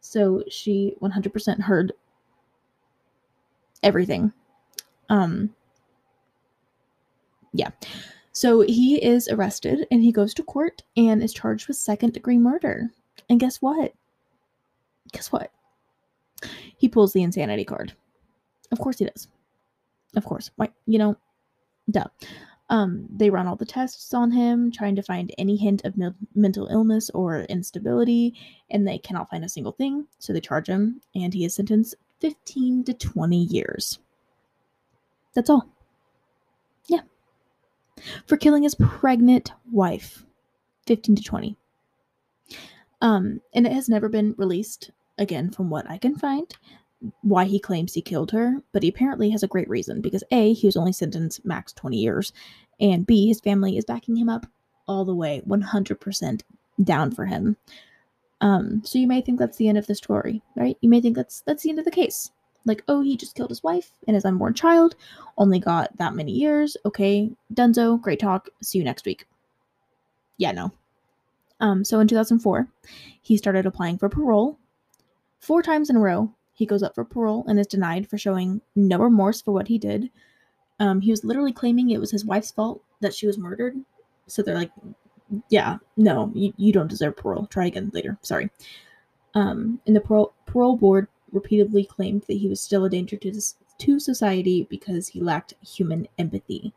So 0.00 0.44
she 0.48 0.94
100% 1.02 1.60
heard 1.60 1.92
everything. 3.82 4.32
Um, 5.10 5.54
yeah. 7.52 7.70
So 8.38 8.60
he 8.60 9.04
is 9.04 9.26
arrested 9.26 9.88
and 9.90 10.00
he 10.00 10.12
goes 10.12 10.32
to 10.34 10.44
court 10.44 10.84
and 10.96 11.20
is 11.24 11.34
charged 11.34 11.66
with 11.66 11.76
second 11.76 12.12
degree 12.12 12.38
murder. 12.38 12.88
And 13.28 13.40
guess 13.40 13.60
what? 13.60 13.94
Guess 15.10 15.32
what? 15.32 15.50
He 16.76 16.88
pulls 16.88 17.12
the 17.12 17.24
insanity 17.24 17.64
card. 17.64 17.94
Of 18.70 18.78
course 18.78 19.00
he 19.00 19.06
does. 19.06 19.26
Of 20.14 20.24
course. 20.24 20.52
Why, 20.54 20.68
you 20.86 21.00
know, 21.00 21.16
duh. 21.90 22.04
Um, 22.70 23.08
they 23.10 23.28
run 23.28 23.48
all 23.48 23.56
the 23.56 23.66
tests 23.66 24.14
on 24.14 24.30
him, 24.30 24.70
trying 24.70 24.94
to 24.94 25.02
find 25.02 25.34
any 25.36 25.56
hint 25.56 25.84
of 25.84 25.96
mil- 25.96 26.14
mental 26.36 26.68
illness 26.68 27.10
or 27.10 27.40
instability, 27.40 28.34
and 28.70 28.86
they 28.86 28.98
cannot 28.98 29.30
find 29.30 29.44
a 29.44 29.48
single 29.48 29.72
thing. 29.72 30.06
So 30.20 30.32
they 30.32 30.40
charge 30.40 30.68
him, 30.68 31.00
and 31.12 31.34
he 31.34 31.44
is 31.44 31.56
sentenced 31.56 31.96
15 32.20 32.84
to 32.84 32.94
20 32.94 33.36
years. 33.36 33.98
That's 35.34 35.50
all 35.50 35.66
for 38.28 38.36
killing 38.36 38.62
his 38.62 38.74
pregnant 38.74 39.52
wife, 39.72 40.24
15 40.86 41.16
to 41.16 41.22
20. 41.22 41.56
Um, 43.00 43.40
and 43.54 43.66
it 43.66 43.72
has 43.72 43.88
never 43.88 44.08
been 44.08 44.34
released, 44.36 44.90
again, 45.16 45.50
from 45.50 45.70
what 45.70 45.88
I 45.90 45.98
can 45.98 46.14
find, 46.14 46.52
why 47.22 47.44
he 47.44 47.58
claims 47.58 47.94
he 47.94 48.02
killed 48.02 48.30
her, 48.32 48.56
but 48.72 48.82
he 48.82 48.88
apparently 48.88 49.30
has 49.30 49.42
a 49.42 49.48
great 49.48 49.68
reason 49.68 50.00
because 50.00 50.22
A, 50.30 50.52
he 50.52 50.66
was 50.66 50.76
only 50.76 50.92
sentenced 50.92 51.44
max 51.44 51.72
20 51.72 51.96
years, 51.96 52.32
and 52.80 53.06
B, 53.06 53.28
his 53.28 53.40
family 53.40 53.78
is 53.78 53.84
backing 53.84 54.16
him 54.16 54.28
up 54.28 54.46
all 54.86 55.04
the 55.04 55.14
way, 55.14 55.42
100% 55.46 56.42
down 56.84 57.10
for 57.10 57.24
him. 57.24 57.56
Um, 58.40 58.82
so 58.84 58.98
you 58.98 59.06
may 59.06 59.20
think 59.20 59.38
that's 59.38 59.56
the 59.56 59.68
end 59.68 59.78
of 59.78 59.86
the 59.86 59.94
story, 59.94 60.42
right? 60.54 60.76
You 60.80 60.88
may 60.88 61.00
think 61.00 61.16
that's 61.16 61.40
that's 61.40 61.62
the 61.64 61.70
end 61.70 61.78
of 61.78 61.84
the 61.84 61.90
case. 61.90 62.30
Like, 62.68 62.84
oh, 62.88 63.00
he 63.00 63.16
just 63.16 63.34
killed 63.34 63.50
his 63.50 63.62
wife 63.62 63.90
and 64.06 64.14
his 64.14 64.24
unborn 64.24 64.54
child, 64.54 64.94
only 65.36 65.58
got 65.58 65.96
that 65.98 66.14
many 66.14 66.32
years. 66.32 66.76
Okay, 66.84 67.30
Dunzo, 67.52 68.00
great 68.00 68.20
talk. 68.20 68.48
See 68.62 68.78
you 68.78 68.84
next 68.84 69.06
week. 69.06 69.26
Yeah, 70.36 70.52
no. 70.52 70.72
Um, 71.60 71.84
so 71.84 71.98
in 72.00 72.06
2004, 72.06 72.68
he 73.20 73.36
started 73.36 73.66
applying 73.66 73.98
for 73.98 74.08
parole. 74.08 74.58
Four 75.40 75.62
times 75.62 75.90
in 75.90 75.96
a 75.96 76.00
row, 76.00 76.32
he 76.54 76.66
goes 76.66 76.82
up 76.82 76.94
for 76.94 77.04
parole 77.04 77.44
and 77.48 77.58
is 77.58 77.66
denied 77.66 78.08
for 78.08 78.18
showing 78.18 78.60
no 78.76 78.98
remorse 78.98 79.40
for 79.40 79.52
what 79.52 79.68
he 79.68 79.78
did. 79.78 80.10
Um, 80.80 81.00
he 81.00 81.10
was 81.10 81.24
literally 81.24 81.52
claiming 81.52 81.90
it 81.90 82.00
was 82.00 82.10
his 82.10 82.24
wife's 82.24 82.52
fault 82.52 82.82
that 83.00 83.14
she 83.14 83.26
was 83.26 83.38
murdered. 83.38 83.76
So 84.26 84.42
they're 84.42 84.54
like, 84.54 84.70
yeah, 85.48 85.78
no, 85.96 86.30
you, 86.34 86.52
you 86.56 86.72
don't 86.72 86.88
deserve 86.88 87.16
parole. 87.16 87.46
Try 87.46 87.66
again 87.66 87.90
later. 87.92 88.18
Sorry. 88.22 88.50
Um, 89.34 89.80
and 89.86 89.94
the 89.94 90.00
parole, 90.00 90.32
parole 90.46 90.76
board 90.76 91.08
repeatedly 91.32 91.84
claimed 91.84 92.22
that 92.22 92.38
he 92.38 92.48
was 92.48 92.60
still 92.60 92.84
a 92.84 92.90
danger 92.90 93.16
to, 93.16 93.40
to 93.78 94.00
society 94.00 94.66
because 94.68 95.08
he 95.08 95.20
lacked 95.20 95.54
human 95.62 96.08
empathy. 96.18 96.72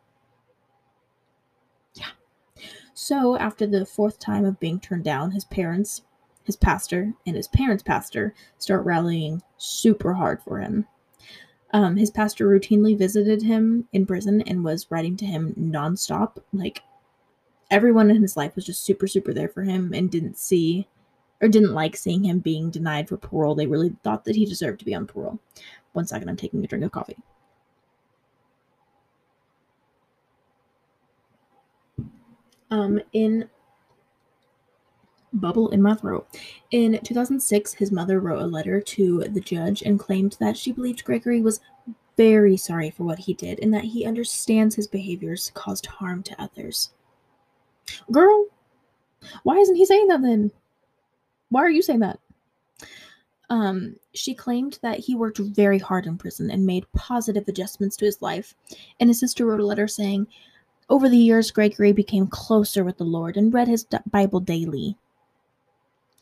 Yeah. 1.96 2.10
So, 2.94 3.38
after 3.38 3.66
the 3.66 3.86
fourth 3.86 4.20
time 4.20 4.46
of 4.46 4.60
being 4.60 4.80
turned 4.80 5.04
down, 5.04 5.32
his 5.32 5.46
parents, 5.46 6.04
his 6.44 6.56
pastor, 6.56 7.14
and 7.26 7.36
his 7.36 7.48
parents' 7.48 7.84
pastor 7.84 8.34
start 8.58 8.86
rallying 8.86 9.42
super 9.58 10.14
hard 10.14 10.42
for 10.42 10.60
him. 10.60 10.86
Um, 11.74 11.96
his 11.96 12.12
pastor 12.12 12.48
routinely 12.48 12.98
visited 12.98 13.42
him 13.42 13.88
in 13.94 14.06
prison 14.06 14.42
and 14.42 14.64
was 14.64 14.92
writing 14.92 15.16
to 15.18 15.26
him 15.26 15.54
nonstop. 15.58 16.38
Like, 16.52 16.84
everyone 17.70 18.12
in 18.12 18.22
his 18.22 18.36
life 18.36 18.56
was 18.56 18.66
just 18.66 18.84
super, 18.84 19.08
super 19.08 19.34
there 19.34 19.48
for 19.48 19.64
him 19.64 19.94
and 19.94 20.12
didn't 20.12 20.38
see 20.38 20.88
or 21.42 21.48
didn't 21.48 21.74
like 21.74 21.96
seeing 21.96 22.24
him 22.24 22.40
being 22.40 22.70
denied 22.70 23.10
for 23.10 23.18
parole. 23.18 23.56
They 23.56 23.68
really 23.68 23.94
thought 24.04 24.24
that 24.26 24.36
he 24.36 24.46
deserved 24.46 24.80
to 24.80 24.86
be 24.86 24.96
on 24.96 25.08
parole. 25.08 25.40
One 25.94 26.06
second, 26.06 26.30
I'm 26.30 26.38
taking 26.38 26.64
a 26.64 26.68
drink 26.68 26.86
of 26.86 26.92
coffee. 26.92 27.18
Um, 32.70 33.02
in 33.12 33.50
bubble 35.34 35.70
in 35.70 35.82
my 35.82 35.96
throat. 35.96 36.28
In 36.72 37.00
2006, 37.04 37.74
his 37.74 37.92
mother 37.92 38.20
wrote 38.20 38.42
a 38.42 38.46
letter 38.46 38.82
to 38.82 39.26
the 39.30 39.40
judge 39.40 39.82
and 39.82 40.00
claimed 40.00 40.38
that 40.40 40.58
she 40.58 40.72
believed 40.72 41.06
Gregory 41.06 41.42
was 41.42 41.62
very 42.18 42.58
sorry 42.58 42.90
for 42.90 43.04
what 43.04 43.20
he 43.20 43.34
did 43.34 43.60
and 43.62 43.74
that 43.74 43.86
he 43.86 44.06
understands 44.06 44.76
his 44.76 44.88
behaviors 44.88 45.52
caused 45.54 45.86
harm 45.86 46.22
to 46.24 46.42
others. 46.42 46.92
Girl, 48.12 48.46
why 49.44 49.58
isn't 49.58 49.76
he 49.76 49.86
saying 49.86 50.08
that 50.08 50.22
then? 50.22 50.52
Why 51.52 51.62
are 51.62 51.70
you 51.70 51.82
saying 51.82 52.00
that? 52.00 52.20
Um, 53.50 53.98
she 54.14 54.34
claimed 54.34 54.80
that 54.82 55.00
he 55.00 55.14
worked 55.14 55.38
very 55.38 55.78
hard 55.78 56.08
in 56.08 56.18
prison 56.18 56.50
and 56.50 56.66
made 56.66 56.92
positive 56.94 57.46
adjustments 57.48 57.98
to 57.98 58.06
his 58.06 58.22
life. 58.22 58.56
And 59.00 59.10
his 59.10 59.20
sister 59.20 59.46
wrote 59.46 59.60
a 59.60 59.66
letter 59.66 59.88
saying, 59.88 60.28
Over 60.90 61.10
the 61.10 61.18
years, 61.18 61.52
Gregory 61.52 61.92
became 61.92 62.28
closer 62.28 62.86
with 62.86 62.98
the 62.98 63.04
Lord 63.04 63.36
and 63.36 63.54
read 63.54 63.68
his 63.68 63.86
Bible 64.10 64.40
daily. 64.40 64.98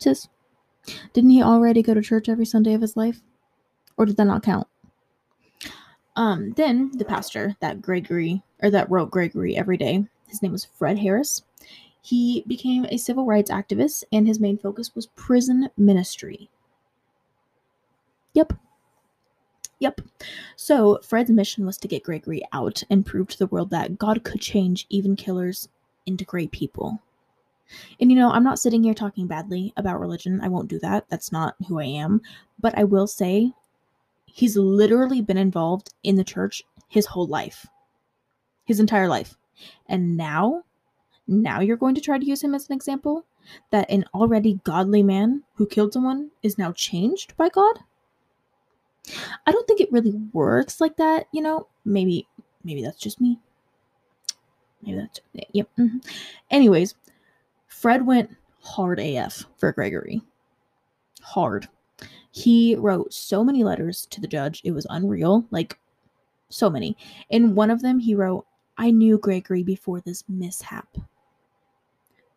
Sis, 0.00 0.28
didn't 1.12 1.30
he 1.30 1.42
already 1.42 1.82
go 1.82 1.94
to 1.94 2.02
church 2.02 2.28
every 2.28 2.46
Sunday 2.46 2.74
of 2.74 2.80
his 2.80 2.96
life? 2.96 3.20
Or 3.96 4.06
did 4.06 4.16
that 4.16 4.24
not 4.24 4.42
count? 4.42 4.66
Um, 6.16 6.50
then 6.56 6.90
the 6.96 7.04
pastor 7.04 7.54
that 7.60 7.80
Gregory, 7.80 8.42
or 8.60 8.70
that 8.70 8.90
wrote 8.90 9.12
Gregory 9.12 9.56
every 9.56 9.76
day, 9.76 10.04
his 10.26 10.42
name 10.42 10.50
was 10.52 10.64
Fred 10.64 10.98
Harris. 10.98 11.42
He 12.02 12.44
became 12.46 12.86
a 12.86 12.96
civil 12.96 13.26
rights 13.26 13.50
activist, 13.50 14.04
and 14.12 14.26
his 14.26 14.40
main 14.40 14.58
focus 14.58 14.94
was 14.94 15.08
prison 15.08 15.68
ministry. 15.76 16.48
Yep. 18.32 18.54
Yep. 19.80 20.00
So, 20.56 20.98
Fred's 21.02 21.30
mission 21.30 21.66
was 21.66 21.78
to 21.78 21.88
get 21.88 22.04
Gregory 22.04 22.42
out 22.52 22.82
and 22.90 23.04
prove 23.04 23.28
to 23.28 23.38
the 23.38 23.46
world 23.46 23.70
that 23.70 23.98
God 23.98 24.24
could 24.24 24.40
change 24.40 24.86
even 24.88 25.16
killers 25.16 25.68
into 26.06 26.24
great 26.24 26.50
people. 26.50 27.00
And 28.00 28.10
you 28.10 28.16
know, 28.16 28.30
I'm 28.30 28.44
not 28.44 28.58
sitting 28.58 28.82
here 28.82 28.94
talking 28.94 29.26
badly 29.26 29.72
about 29.76 30.00
religion. 30.00 30.40
I 30.42 30.48
won't 30.48 30.68
do 30.68 30.78
that. 30.80 31.06
That's 31.08 31.32
not 31.32 31.54
who 31.68 31.78
I 31.78 31.84
am. 31.84 32.20
But 32.58 32.76
I 32.76 32.84
will 32.84 33.06
say 33.06 33.52
he's 34.26 34.56
literally 34.56 35.22
been 35.22 35.36
involved 35.36 35.92
in 36.02 36.16
the 36.16 36.24
church 36.24 36.62
his 36.88 37.06
whole 37.06 37.26
life, 37.26 37.66
his 38.64 38.80
entire 38.80 39.08
life. 39.08 39.36
And 39.86 40.16
now 40.16 40.64
now 41.30 41.60
you're 41.60 41.76
going 41.76 41.94
to 41.94 42.00
try 42.00 42.18
to 42.18 42.26
use 42.26 42.42
him 42.42 42.54
as 42.54 42.68
an 42.68 42.74
example? 42.74 43.24
That 43.70 43.90
an 43.90 44.04
already 44.14 44.60
godly 44.64 45.02
man 45.02 45.42
who 45.54 45.66
killed 45.66 45.92
someone 45.92 46.30
is 46.42 46.58
now 46.58 46.72
changed 46.72 47.36
by 47.36 47.48
God? 47.48 47.78
I 49.46 49.52
don't 49.52 49.66
think 49.66 49.80
it 49.80 49.92
really 49.92 50.12
works 50.32 50.80
like 50.80 50.96
that, 50.96 51.26
you 51.32 51.40
know? 51.40 51.68
Maybe 51.84 52.26
maybe 52.64 52.82
that's 52.82 52.98
just 52.98 53.20
me. 53.20 53.38
Maybe 54.82 54.98
that's 54.98 55.20
yep. 55.52 55.68
Mm-hmm. 55.78 55.98
Anyways, 56.50 56.94
Fred 57.66 58.04
went 58.06 58.30
hard 58.60 59.00
AF 59.00 59.44
for 59.56 59.72
Gregory. 59.72 60.20
Hard. 61.22 61.68
He 62.32 62.76
wrote 62.76 63.12
so 63.12 63.42
many 63.42 63.64
letters 63.64 64.06
to 64.10 64.20
the 64.20 64.28
judge, 64.28 64.60
it 64.64 64.72
was 64.72 64.86
unreal. 64.90 65.46
Like 65.50 65.78
so 66.48 66.68
many. 66.68 66.96
In 67.30 67.54
one 67.54 67.70
of 67.70 67.82
them 67.82 67.98
he 67.98 68.14
wrote, 68.14 68.46
I 68.76 68.90
knew 68.90 69.18
Gregory 69.18 69.62
before 69.62 70.00
this 70.00 70.24
mishap. 70.28 70.88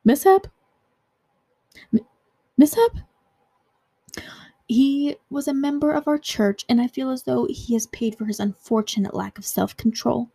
Mishap? 0.05 0.47
M- 1.93 2.05
mishap? 2.57 2.97
He 4.67 5.17
was 5.29 5.47
a 5.47 5.53
member 5.53 5.91
of 5.91 6.07
our 6.07 6.17
church, 6.17 6.65
and 6.67 6.81
I 6.81 6.87
feel 6.87 7.09
as 7.09 7.23
though 7.23 7.45
he 7.49 7.73
has 7.73 7.87
paid 7.87 8.17
for 8.17 8.25
his 8.25 8.39
unfortunate 8.39 9.13
lack 9.13 9.37
of 9.37 9.45
self 9.45 9.75
control 9.77 10.29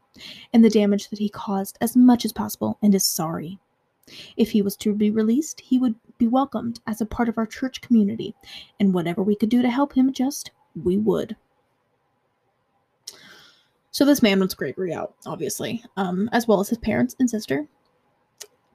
and 0.53 0.65
the 0.65 0.71
damage 0.71 1.09
that 1.11 1.19
he 1.19 1.29
caused 1.29 1.79
as 1.81 1.97
much 1.97 2.25
as 2.25 2.33
possible 2.33 2.79
and 2.83 2.95
is 2.95 3.05
sorry. 3.05 3.59
If 4.37 4.51
he 4.51 4.63
was 4.63 4.77
to 4.79 4.95
be 4.95 5.11
released, 5.11 5.61
he 5.61 5.79
would 5.79 5.95
be 6.17 6.29
welcomed 6.29 6.81
as 6.87 7.01
a 7.01 7.07
part 7.07 7.29
of 7.29 7.37
our 7.37 7.47
church 7.47 7.81
community, 7.81 8.35
and 8.81 8.95
whatever 8.95 9.23
we 9.23 9.37
could 9.37 9.51
do 9.51 9.61
to 9.61 9.71
help 9.71 9.93
him 9.93 10.09
adjust, 10.09 10.51
we 10.83 10.97
would. 10.97 11.37
So 13.91 14.05
this 14.05 14.23
man 14.23 14.39
wants 14.39 14.55
Gregory 14.55 14.95
out, 14.95 15.15
obviously, 15.27 15.85
um, 15.97 16.29
as 16.33 16.49
well 16.49 16.61
as 16.61 16.69
his 16.69 16.79
parents 16.79 17.17
and 17.19 17.29
sister 17.29 17.67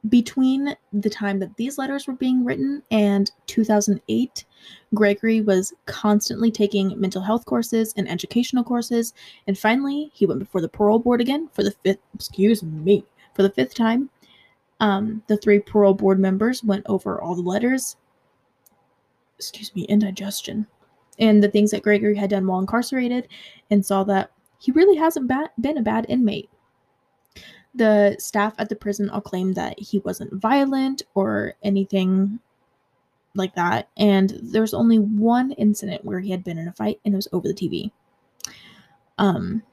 between 0.10 0.76
the 0.92 1.10
time 1.10 1.40
that 1.40 1.56
these 1.56 1.78
letters 1.78 2.08
were 2.08 2.14
being 2.14 2.44
written 2.44 2.84
and 2.92 3.32
2008, 3.48 4.46
Gregory 4.94 5.42
was 5.42 5.74
constantly 5.86 6.52
taking 6.52 7.00
mental 7.00 7.22
health 7.22 7.46
courses 7.46 7.94
and 7.96 8.10
educational 8.10 8.64
courses. 8.64 9.14
And 9.48 9.58
finally, 9.58 10.12
he 10.14 10.26
went 10.26 10.40
before 10.40 10.62
the 10.62 10.70
parole 10.70 11.00
board 11.00 11.22
again 11.22 11.48
for 11.54 11.64
the 11.64 11.72
fifth, 11.84 12.00
excuse 12.14 12.64
me, 12.64 13.06
for 13.34 13.44
the 13.44 13.50
fifth 13.50 13.76
time. 13.76 14.10
Um, 14.80 15.24
the 15.28 15.38
three 15.38 15.60
parole 15.60 15.94
board 15.94 16.20
members 16.20 16.64
went 16.64 16.86
over 16.88 17.22
all 17.22 17.36
the 17.36 17.42
letters, 17.42 17.96
excuse 19.38 19.74
me, 19.74 19.84
indigestion, 19.84 20.68
and 21.18 21.42
the 21.42 21.50
things 21.50 21.72
that 21.72 21.84
Gregory 21.84 22.18
had 22.18 22.32
done 22.32 22.46
while 22.46 22.60
incarcerated, 22.60 23.30
and 23.72 23.86
saw 23.86 24.04
that 24.04 24.32
he 24.60 24.74
really 24.74 24.98
hasn't 24.98 25.30
ba- 25.30 25.52
been 25.62 25.78
a 25.78 25.82
bad 25.82 26.06
inmate. 26.10 26.50
The 27.76 28.16
staff 28.20 28.54
at 28.60 28.70
the 28.70 28.76
prison 28.76 29.10
all 29.10 29.22
claimed 29.22 29.56
that 29.56 29.80
he 29.80 30.00
wasn't 30.00 30.34
violent 30.34 31.02
or 31.16 31.56
anything 31.64 32.40
like 33.36 33.56
that, 33.56 33.90
and 33.98 34.38
there 34.42 34.62
was 34.62 34.76
only 34.76 35.00
one 35.00 35.52
incident 35.54 36.06
where 36.06 36.20
he 36.20 36.30
had 36.30 36.44
been 36.44 36.60
in 36.60 36.68
a 36.68 36.74
fight, 36.74 37.00
and 37.04 37.14
it 37.14 37.18
was 37.18 37.28
over 37.32 37.48
the 37.48 37.54
TV. 37.54 37.92
Um, 39.18 39.64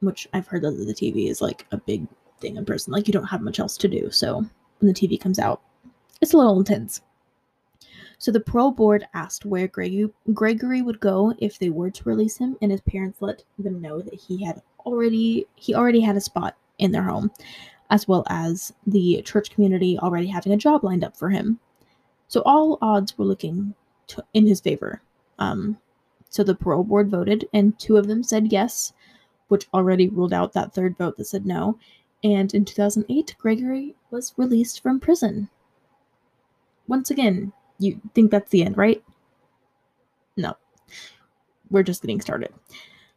which 0.00 0.28
I've 0.32 0.46
heard 0.46 0.62
that 0.62 0.72
the 0.72 0.94
TV 0.94 1.28
is 1.28 1.40
like 1.40 1.66
a 1.72 1.78
big 1.78 2.06
thing 2.40 2.56
in 2.56 2.64
prison. 2.66 2.92
Like 2.92 3.06
you 3.06 3.12
don't 3.12 3.24
have 3.24 3.40
much 3.40 3.58
else 3.58 3.78
to 3.78 3.88
do, 3.88 4.10
so 4.10 4.36
when 4.80 4.92
the 4.92 4.92
TV 4.92 5.18
comes 5.18 5.38
out, 5.38 5.62
it's 6.20 6.34
a 6.34 6.36
little 6.36 6.58
intense. 6.58 7.00
So 8.18 8.32
the 8.32 8.40
parole 8.40 8.70
board 8.70 9.06
asked 9.14 9.44
where 9.44 9.68
Gregory, 9.68 10.10
Gregory 10.32 10.82
would 10.82 11.00
go 11.00 11.34
if 11.38 11.58
they 11.58 11.70
were 11.70 11.90
to 11.90 12.08
release 12.08 12.36
him, 12.36 12.56
and 12.60 12.70
his 12.70 12.80
parents 12.82 13.22
let 13.22 13.42
them 13.58 13.80
know 13.80 14.00
that 14.00 14.14
he 14.14 14.44
had 14.44 14.62
already 14.84 15.46
he 15.56 15.74
already 15.74 16.00
had 16.00 16.16
a 16.16 16.20
spot 16.20 16.56
in 16.78 16.92
their 16.92 17.02
home, 17.02 17.30
as 17.90 18.06
well 18.08 18.24
as 18.28 18.72
the 18.86 19.22
church 19.22 19.50
community 19.50 19.98
already 19.98 20.26
having 20.26 20.52
a 20.52 20.56
job 20.56 20.84
lined 20.84 21.04
up 21.04 21.16
for 21.16 21.30
him. 21.30 21.58
So 22.28 22.42
all 22.44 22.78
odds 22.82 23.16
were 23.16 23.24
looking 23.24 23.74
to, 24.08 24.24
in 24.34 24.46
his 24.46 24.60
favor. 24.60 25.00
Um, 25.38 25.78
so 26.28 26.42
the 26.42 26.54
parole 26.54 26.84
board 26.84 27.10
voted, 27.10 27.46
and 27.52 27.78
two 27.78 27.96
of 27.96 28.08
them 28.08 28.22
said 28.22 28.52
yes, 28.52 28.92
which 29.48 29.68
already 29.72 30.08
ruled 30.08 30.32
out 30.32 30.52
that 30.52 30.74
third 30.74 30.96
vote 30.96 31.16
that 31.16 31.26
said 31.26 31.46
no. 31.46 31.78
And 32.24 32.52
in 32.54 32.64
2008, 32.64 33.36
Gregory 33.38 33.94
was 34.10 34.34
released 34.36 34.82
from 34.82 34.98
prison. 34.98 35.48
Once 36.88 37.10
again, 37.10 37.52
you 37.78 38.00
think 38.14 38.30
that's 38.30 38.50
the 38.50 38.64
end, 38.64 38.76
right? 38.76 39.02
No. 40.36 40.56
We're 41.70 41.82
just 41.82 42.02
getting 42.02 42.20
started. 42.20 42.52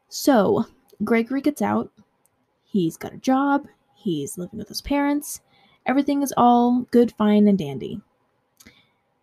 So, 0.10 0.66
Gregory 1.04 1.42
gets 1.42 1.62
out 1.62 1.92
He's 2.72 2.98
got 2.98 3.14
a 3.14 3.18
job, 3.18 3.68
he's 3.96 4.38
living 4.38 4.60
with 4.60 4.68
his 4.68 4.82
parents. 4.82 5.42
Everything 5.86 6.22
is 6.22 6.34
all 6.38 6.86
good, 6.92 7.12
fine, 7.14 7.48
and 7.48 7.58
dandy. 7.58 8.00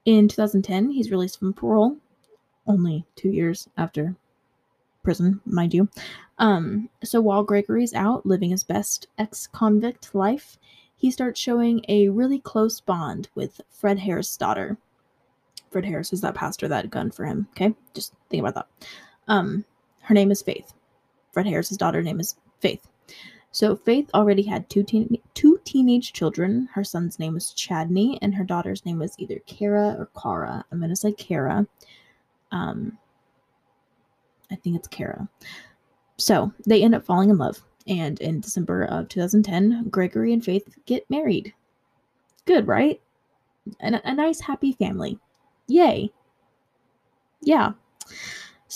In 0.05 0.26
2010, 0.26 0.91
he's 0.91 1.11
released 1.11 1.38
from 1.38 1.53
parole, 1.53 1.97
only 2.67 3.05
two 3.15 3.31
years 3.31 3.69
after 3.76 4.17
prison, 5.05 5.41
mind 5.47 5.73
you. 5.73 5.88
Um, 6.38 6.88
so 7.05 7.21
while 7.21 7.45
Gregory's 7.45 7.95
out 7.95 8.26
living 8.26 8.50
his 8.50 8.65
best 8.65 9.07
ex 9.19 9.47
convict 9.47 10.12
life, 10.15 10.59
he 10.97 11.12
starts 11.12 11.38
showing 11.41 11.85
a 11.88 12.09
really 12.09 12.41
close 12.41 12.81
bond 12.81 13.29
with 13.37 13.61
Fred 13.71 14.00
Harris' 14.00 14.37
daughter. 14.37 14.76
Fred 15.71 15.85
Harris 15.85 16.12
is 16.12 16.23
that 16.23 16.35
pastor 16.35 16.67
that 16.67 16.91
gunned 16.91 17.15
for 17.15 17.25
him. 17.25 17.47
Okay, 17.53 17.75
just 17.95 18.15
think 18.31 18.41
about 18.41 18.55
that. 18.55 18.88
Um, 19.29 19.65
her 20.03 20.15
name 20.15 20.33
is 20.33 20.43
Faith. 20.43 20.73
Fred 21.33 21.47
Harris's 21.47 21.76
daughter 21.76 22.03
name 22.03 22.19
is 22.19 22.35
Faith. 22.61 22.87
So 23.57 23.75
Faith 23.75 24.11
already 24.13 24.43
had 24.43 24.69
two 24.69 24.83
teen- 24.83 25.17
two 25.33 25.59
teenage 25.65 26.13
children. 26.13 26.69
Her 26.75 26.85
son's 26.85 27.19
name 27.19 27.33
was 27.33 27.55
Chadney, 27.55 28.19
and 28.21 28.35
her 28.35 28.45
daughter's 28.45 28.85
name 28.85 28.99
was 28.99 29.15
either 29.19 29.39
Kara 29.47 29.97
or 29.99 30.11
Kara. 30.15 30.63
I'm 30.71 30.79
gonna 30.79 30.95
say 30.95 31.13
Kara. 31.13 31.67
Um, 32.53 32.99
I 34.51 34.57
think 34.57 34.77
it's 34.77 34.89
Kara. 34.89 35.27
So 36.19 36.53
they 36.67 36.83
end 36.83 36.95
up 36.95 37.07
falling 37.07 37.31
in 37.31 37.39
love, 37.39 37.65
and 37.87 38.21
in 38.21 38.41
December 38.41 38.85
of 38.85 39.09
2010, 39.09 39.89
Gregory 39.89 40.35
and 40.35 40.45
Faith 40.45 40.77
get 40.85 41.09
married. 41.09 41.55
Good, 42.45 42.67
right? 42.67 43.01
And 43.81 44.03
a 44.05 44.15
nice, 44.15 44.39
happy 44.39 44.73
family. 44.73 45.19
Yay. 45.67 46.13
Yeah. 47.41 47.73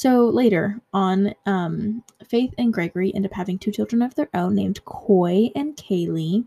So 0.00 0.30
later 0.30 0.80
on, 0.94 1.34
um, 1.44 2.02
Faith 2.26 2.54
and 2.56 2.72
Gregory 2.72 3.14
end 3.14 3.26
up 3.26 3.34
having 3.34 3.58
two 3.58 3.70
children 3.70 4.00
of 4.00 4.14
their 4.14 4.30
own 4.32 4.54
named 4.54 4.82
Coy 4.86 5.50
and 5.54 5.76
Kaylee. 5.76 6.46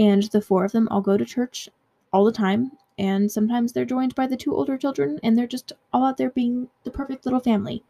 And 0.00 0.24
the 0.24 0.40
four 0.40 0.64
of 0.64 0.72
them 0.72 0.88
all 0.88 1.00
go 1.00 1.16
to 1.16 1.24
church 1.24 1.68
all 2.12 2.24
the 2.24 2.32
time. 2.32 2.72
And 2.98 3.30
sometimes 3.30 3.72
they're 3.72 3.84
joined 3.84 4.16
by 4.16 4.26
the 4.26 4.36
two 4.36 4.52
older 4.52 4.76
children, 4.76 5.20
and 5.22 5.38
they're 5.38 5.46
just 5.46 5.72
all 5.92 6.06
out 6.06 6.16
there 6.16 6.30
being 6.30 6.70
the 6.82 6.90
perfect 6.90 7.24
little 7.24 7.38
family. 7.38 7.84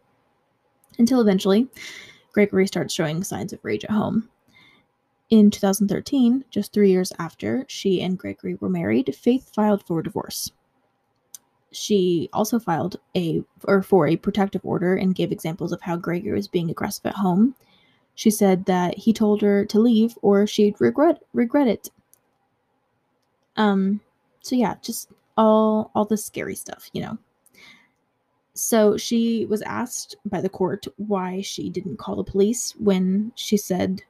Until 0.99 1.23
eventually, 1.23 1.69
Gregory 2.33 2.67
starts 2.67 2.93
showing 2.93 3.25
signs 3.25 3.55
of 3.55 3.65
rage 3.65 3.85
at 3.85 3.93
home. 3.93 4.29
In 5.31 5.51
2013, 5.51 6.45
just 6.51 6.71
three 6.71 6.91
years 6.91 7.15
after 7.19 7.65
she 7.67 8.03
and 8.03 8.19
Gregory 8.19 8.57
were 8.57 8.69
married, 8.69 9.17
Faith 9.17 9.55
filed 9.55 9.87
for 9.87 10.03
divorce 10.03 10.53
she 11.73 12.29
also 12.33 12.59
filed 12.59 13.01
a 13.17 13.43
or 13.65 13.83
for 13.83 14.07
a 14.07 14.17
protective 14.17 14.61
order 14.65 14.95
and 14.95 15.15
gave 15.15 15.33
examples 15.33 15.73
of 15.73 15.81
how 15.81 15.97
Gregory 15.97 16.33
was 16.33 16.47
being 16.47 16.71
aggressive 16.71 17.07
at 17.07 17.15
home. 17.15 17.55
She 18.15 18.31
said 18.31 18.67
that 18.67 18.97
he 18.99 19.13
told 19.13 19.41
her 19.41 19.65
to 19.65 19.81
leave 19.81 20.17
or 20.23 20.47
she'd 20.47 20.81
regret 20.81 21.23
regret 21.33 21.67
it. 21.67 21.91
Um 23.57 24.01
so 24.43 24.55
yeah, 24.55 24.75
just 24.83 25.11
all 25.37 25.91
all 25.95 26.05
the 26.05 26.17
scary 26.17 26.55
stuff, 26.55 26.91
you 26.93 27.01
know. 27.03 27.19
So 28.55 28.99
she 28.99 29.47
was 29.47 29.63
asked 29.63 30.17
by 30.27 30.43
the 30.43 30.51
court 30.51 30.87
why 30.99 31.41
she 31.41 31.71
didn't 31.71 31.97
call 31.99 32.17
the 32.17 32.25
police 32.25 32.75
when 32.79 33.33
she 33.35 33.57
said 33.57 34.03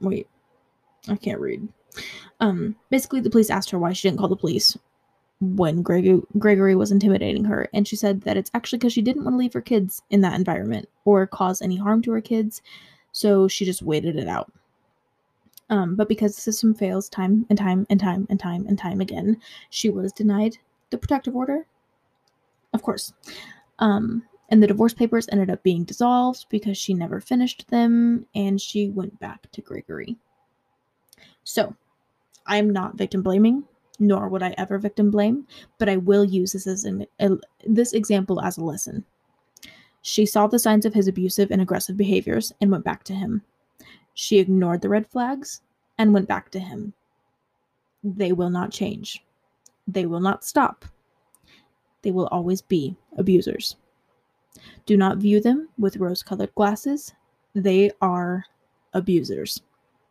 wait, 0.00 0.28
I 1.08 1.16
can't 1.16 1.40
read. 1.40 1.66
Um 2.38 2.76
basically 2.90 3.20
the 3.20 3.30
police 3.30 3.50
asked 3.50 3.70
her 3.70 3.78
why 3.78 3.92
she 3.92 4.08
didn't 4.08 4.20
call 4.20 4.28
the 4.28 4.36
police 4.36 4.78
when 5.42 5.82
Greg- 5.82 6.22
Gregory 6.38 6.76
was 6.76 6.92
intimidating 6.92 7.44
her. 7.44 7.68
And 7.74 7.86
she 7.86 7.96
said 7.96 8.22
that 8.22 8.36
it's 8.36 8.50
actually 8.54 8.78
because 8.78 8.92
she 8.92 9.02
didn't 9.02 9.24
want 9.24 9.34
to 9.34 9.38
leave 9.38 9.52
her 9.54 9.60
kids 9.60 10.02
in 10.08 10.20
that 10.20 10.34
environment 10.34 10.88
or 11.04 11.26
cause 11.26 11.60
any 11.60 11.76
harm 11.76 12.00
to 12.02 12.12
her 12.12 12.20
kids. 12.20 12.62
So 13.10 13.48
she 13.48 13.64
just 13.64 13.82
waited 13.82 14.16
it 14.16 14.28
out. 14.28 14.52
Um, 15.68 15.96
but 15.96 16.08
because 16.08 16.36
the 16.36 16.42
system 16.42 16.74
fails 16.74 17.08
time 17.08 17.44
and 17.50 17.58
time 17.58 17.86
and 17.90 17.98
time 17.98 18.26
and 18.30 18.38
time 18.38 18.66
and 18.68 18.78
time 18.78 19.00
again, 19.00 19.40
she 19.70 19.90
was 19.90 20.12
denied 20.12 20.58
the 20.90 20.98
protective 20.98 21.34
order. 21.34 21.66
Of 22.72 22.82
course. 22.82 23.12
Um, 23.80 24.22
and 24.48 24.62
the 24.62 24.66
divorce 24.66 24.94
papers 24.94 25.28
ended 25.32 25.50
up 25.50 25.62
being 25.62 25.84
dissolved 25.84 26.46
because 26.50 26.78
she 26.78 26.94
never 26.94 27.20
finished 27.20 27.68
them 27.68 28.26
and 28.34 28.60
she 28.60 28.90
went 28.90 29.18
back 29.18 29.50
to 29.52 29.62
Gregory. 29.62 30.18
So, 31.42 31.74
I'm 32.46 32.70
not 32.70 32.96
victim 32.96 33.22
blaming 33.22 33.64
nor 34.02 34.28
would 34.28 34.42
I 34.42 34.52
ever 34.58 34.78
victim 34.78 35.10
blame, 35.10 35.46
but 35.78 35.88
I 35.88 35.96
will 35.96 36.24
use 36.24 36.52
this 36.52 36.66
as 36.66 36.84
an 36.84 37.06
a, 37.20 37.30
this 37.64 37.92
example 37.92 38.40
as 38.40 38.58
a 38.58 38.64
lesson. 38.64 39.04
She 40.02 40.26
saw 40.26 40.48
the 40.48 40.58
signs 40.58 40.84
of 40.84 40.92
his 40.92 41.06
abusive 41.06 41.52
and 41.52 41.62
aggressive 41.62 41.96
behaviors 41.96 42.52
and 42.60 42.70
went 42.70 42.84
back 42.84 43.04
to 43.04 43.14
him. 43.14 43.42
She 44.14 44.40
ignored 44.40 44.82
the 44.82 44.88
red 44.88 45.06
flags 45.06 45.62
and 45.98 46.12
went 46.12 46.26
back 46.26 46.50
to 46.50 46.58
him. 46.58 46.92
They 48.02 48.32
will 48.32 48.50
not 48.50 48.72
change. 48.72 49.24
They 49.86 50.06
will 50.06 50.20
not 50.20 50.44
stop. 50.44 50.84
They 52.02 52.10
will 52.10 52.26
always 52.26 52.60
be 52.60 52.96
abusers. 53.16 53.76
Do 54.84 54.96
not 54.96 55.18
view 55.18 55.40
them 55.40 55.68
with 55.78 55.96
rose 55.98 56.24
colored 56.24 56.52
glasses. 56.56 57.12
They 57.54 57.92
are 58.00 58.44
abusers. 58.94 59.62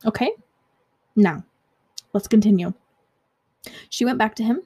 Okay? 0.05 0.31
Now, 1.17 1.43
let's 2.13 2.29
continue. 2.29 2.73
She 3.89 4.05
went 4.05 4.17
back 4.17 4.35
to 4.35 4.43
him, 4.43 4.61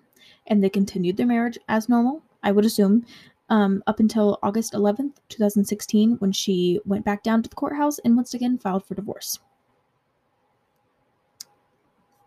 and 0.48 0.64
they 0.64 0.70
continued 0.70 1.18
their 1.18 1.26
marriage 1.26 1.58
as 1.68 1.90
normal, 1.90 2.24
I 2.44 2.52
would 2.52 2.66
assume, 2.66 3.06
um, 3.50 3.84
up 3.88 4.00
until 4.00 4.40
August 4.42 4.74
11th, 4.74 5.18
2016, 5.30 6.14
when 6.18 6.32
she 6.32 6.80
went 6.86 7.06
back 7.06 7.24
down 7.24 7.44
to 7.44 7.50
the 7.50 7.56
courthouse 7.56 8.00
and 8.00 8.16
once 8.16 8.34
again 8.34 8.58
filed 8.58 8.86
for 8.86 8.96
divorce. 8.96 9.40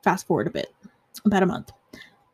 Fast 0.02 0.26
forward 0.26 0.46
a 0.46 0.50
bit, 0.50 0.74
about 1.24 1.42
a 1.42 1.46
month. 1.46 1.72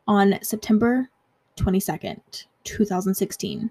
On 0.06 0.38
September 0.42 1.10
22nd, 1.56 2.46
2016, 2.64 3.70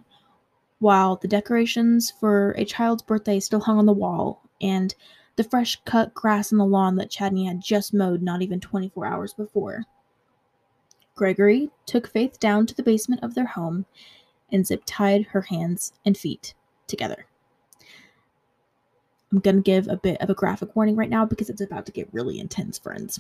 while 0.80 1.15
the 1.17 1.28
decorations 1.28 2.12
for 2.12 2.52
a 2.58 2.65
child's 2.65 3.04
birthday 3.04 3.39
still 3.39 3.60
hung 3.60 3.78
on 3.78 3.86
the 3.86 3.93
wall 3.93 4.41
and 4.62 4.95
the 5.36 5.43
fresh 5.43 5.80
cut 5.86 6.13
grass 6.13 6.52
on 6.52 6.58
the 6.58 6.65
lawn 6.65 6.95
that 6.95 7.10
Chadney 7.10 7.45
had 7.45 7.62
just 7.62 7.93
mowed 7.93 8.21
not 8.21 8.41
even 8.41 8.60
24 8.60 9.06
hours 9.06 9.34
before, 9.34 9.86
Gregory 11.15 11.69
took 11.86 12.08
Faith 12.08 12.39
down 12.39 12.65
to 12.65 12.76
the 12.76 12.84
basement 12.84 13.23
of 13.23 13.36
their 13.36 13.45
home 13.45 13.86
and 14.52 14.65
zip 14.65 14.84
tied 14.86 15.26
her 15.26 15.41
hands 15.41 15.93
and 16.06 16.17
feet 16.17 16.54
together. 16.88 17.26
I'm 19.32 19.39
going 19.39 19.56
to 19.56 19.62
give 19.62 19.88
a 19.88 19.97
bit 19.97 20.21
of 20.21 20.30
a 20.30 20.36
graphic 20.36 20.76
warning 20.76 20.95
right 20.95 21.10
now 21.10 21.26
because 21.26 21.49
it's 21.49 21.62
about 21.62 21.86
to 21.88 21.91
get 21.91 22.13
really 22.13 22.39
intense, 22.39 22.78
friends. 22.78 23.19